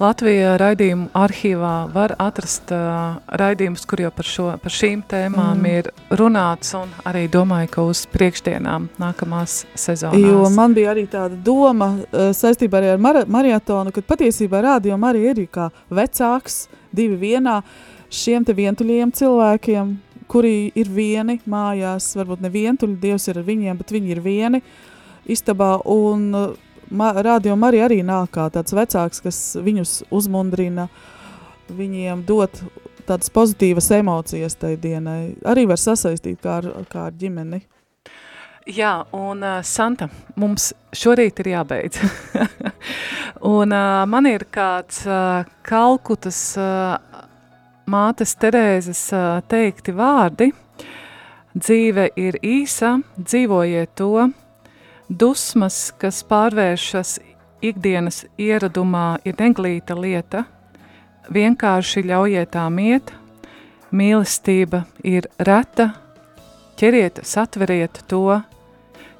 Latvijā 0.00 0.54
raidījumu 0.56 1.10
arhīvā 1.12 1.74
var 1.92 2.14
atrast 2.24 2.70
uh, 2.72 3.18
raidījumus, 3.36 3.82
kur 3.84 4.00
jau 4.00 4.10
par, 4.16 4.24
šo, 4.24 4.46
par 4.62 4.72
šīm 4.72 5.02
tēmām 5.04 5.60
Mm. 5.60 5.66
ir 5.68 5.90
runāts, 6.16 6.72
un 6.78 6.88
arī 7.04 7.26
domāju, 7.28 7.68
ka 7.74 7.82
uz 7.84 8.06
priekšdienām 8.08 8.86
nākamās 8.96 9.66
sezonās. 9.74 10.16
Jo 10.16 10.48
man 10.56 10.72
bija 10.72 10.94
arī 10.94 11.04
tāda 11.04 11.36
doma 11.36 11.90
uh, 11.98 12.30
saistībā 12.32 12.80
arī 12.80 12.94
ar 12.94 12.98
mara 12.98 13.26
maratonu, 13.28 13.92
ka 13.92 14.00
patiesībā 14.00 14.62
rādījuma 14.64 15.12
arī 15.12 15.26
ir 15.34 15.42
kā 15.52 15.68
vecāks, 15.90 16.70
divi 16.96 17.20
vienā 17.20 17.60
šiem 18.08 18.44
te 18.48 18.56
vientuļiem 18.56 19.12
cilvēkiem, 19.12 19.92
kuri 20.32 20.72
ir 20.80 20.88
vieni 20.88 21.42
mājās, 21.44 22.14
varbūt 22.16 22.40
ne 22.40 22.48
vientuļi, 22.48 22.96
Dievs 23.04 23.28
ir 23.28 23.42
ar 23.42 23.44
viņiem, 23.44 23.76
bet 23.76 23.92
viņi 23.92 24.16
ir 24.16 24.24
vieni 24.24 24.62
istabā 25.28 25.74
un 25.84 26.30
uh, 26.32 26.56
ma 26.90 27.10
rādījuma 27.14 27.70
arī, 27.70 27.82
arī 27.86 27.98
nāk 28.06 28.34
kā 28.36 28.48
tāds 28.52 28.74
vecāks, 28.76 29.22
kas 29.24 29.40
viņus 29.60 29.96
uzmundrina, 30.10 30.88
viņiem 31.70 32.24
dot 32.26 32.62
tādas 33.06 33.30
pozitīvas 33.34 33.90
emocijas 33.98 34.56
tai 34.58 34.76
dienai. 34.80 35.34
Arī 35.46 35.66
var 35.70 35.80
sasaistīt 35.80 36.40
kā 36.42 36.60
ar, 36.60 36.70
kā 36.90 37.08
ar 37.08 37.16
ģimeni. 37.18 37.62
Jā, 38.70 39.00
un 39.16 39.40
uh, 39.42 39.62
Santa, 39.66 40.10
mums 40.38 40.70
šorīt 40.94 41.40
ir 41.42 41.54
jābeidz. 41.54 42.02
un 43.56 43.72
uh, 43.72 44.02
man 44.06 44.28
ir 44.30 44.44
kāds 44.52 45.00
uh, 45.08 45.48
Kalkutas 45.66 46.38
uh, 46.60 47.24
mātes 47.90 48.36
Terēzes 48.38 49.00
uh, 49.16 49.40
teikti 49.48 49.94
vārdi. 49.96 50.52
Dzīve 51.56 52.10
ir 52.20 52.38
īsa, 52.46 52.98
dzīvojiet 53.18 53.96
to, 53.98 54.28
dusmas, 55.10 55.90
kas 55.98 56.22
pārvēršas 56.24 57.18
ikdienas 57.62 58.24
ieradumā, 58.38 59.18
ir 59.26 59.36
neglīta 59.40 59.96
lieta. 59.98 60.44
Vienkārši 61.30 62.04
ļaujiet 62.08 62.52
tām 62.54 62.78
iet, 62.82 63.12
mīlestība 63.92 64.84
ir 65.06 65.28
reta, 65.38 65.90
ķeriet, 66.80 67.20
satveriet 67.26 68.02
to, 68.10 68.40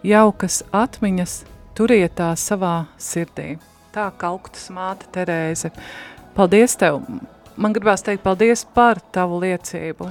jaukas 0.07 0.63
atmiņas, 0.73 1.43
turiet 1.77 2.17
tā 2.19 2.33
savā 2.39 2.87
sirdī. 2.99 3.59
Tā 3.91 4.09
kalktas 4.17 4.71
māte 4.75 5.11
Terēze. 5.13 5.75
Paldies 6.35 6.79
tev! 6.79 7.03
Man 7.61 7.75
gribās 7.77 8.01
teikt 8.01 8.23
paldies 8.25 8.63
par 8.75 9.03
tavu 9.13 9.37
liecību. 9.43 10.07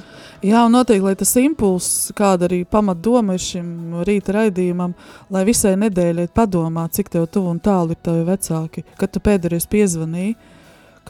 Jā, 0.45 0.61
un 0.67 0.75
noteikti, 0.75 1.01
lai 1.07 1.15
tas 1.17 1.31
impulss, 1.41 2.11
kāda 2.17 2.45
arī 2.45 2.59
pamatdoma 2.69 3.33
ir 3.37 3.41
šim 3.41 3.71
rīta 4.05 4.35
raidījumam, 4.37 4.93
lai 5.33 5.41
visai 5.47 5.73
nedēļai 5.81 6.27
padomā, 6.35 6.85
cik 6.93 7.09
tev 7.15 7.25
tuvu 7.33 7.55
un 7.55 7.61
tālu 7.65 7.95
ir 7.95 8.01
tavi 8.05 8.21
vecāki, 8.27 8.85
kad 9.01 9.13
tu 9.15 9.23
pēdējais 9.25 9.65
piezvanīji, 9.71 10.35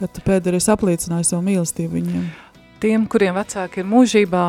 kad 0.00 0.14
tu 0.16 0.24
pēdējais 0.24 0.70
apliecināji 0.72 1.28
savu 1.28 1.44
mīlestību 1.50 1.98
viņiem. 1.98 2.26
Tiem, 2.80 3.04
kuriem 3.12 3.36
vecāki 3.36 3.82
ir 3.84 3.90
mūžībā, 3.92 4.44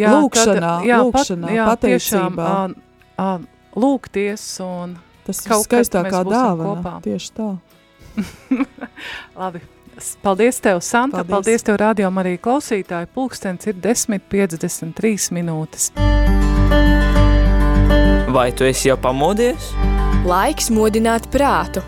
jā, 0.00 0.16
Lūkšanā, 0.16 0.74
jā, 0.88 1.02
lūkšanā, 1.04 1.52
jā, 1.52 1.66
tiešām, 1.84 2.38
pateicībā. 2.40 2.48
ā, 2.48 3.24
ā, 3.26 3.30
lūgties 3.76 4.48
un 4.64 4.96
Tas 5.28 5.44
ir 5.44 5.52
mēs 5.52 5.68
būsim 5.68 6.32
dāvana. 6.32 6.70
kopā. 6.72 6.94
Tieši 7.04 7.34
tā. 7.36 7.50
Labi. 9.42 9.60
Paldies 10.22 10.60
tev, 10.60 10.80
Santa. 10.80 11.18
Paldies. 11.18 11.30
Paldies, 11.30 11.44
Paldies 11.46 11.62
tev, 11.66 11.76
radio 11.82 12.10
arī 12.22 12.36
klausītāji. 12.38 13.08
Pulkstens 13.14 13.66
ir 13.66 13.74
10.53 13.82 15.32
minūtes. 15.36 15.90
Vai 18.28 18.52
tu 18.52 18.64
esi 18.68 18.90
jau 18.90 18.98
pamodies? 19.00 19.72
Laiks 20.28 20.68
modināt 20.74 21.30
prātu. 21.32 21.82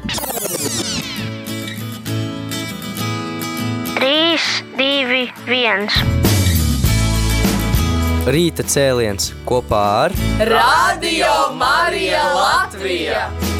3, 4.01 4.39
2, 4.79 5.29
1. 5.47 6.21
Rīta 8.31 8.65
cēliens 8.65 9.31
kopā 9.49 9.85
ar 10.07 10.17
Radio 10.49 11.33
Marija 11.61 12.25
Latvija! 12.37 13.60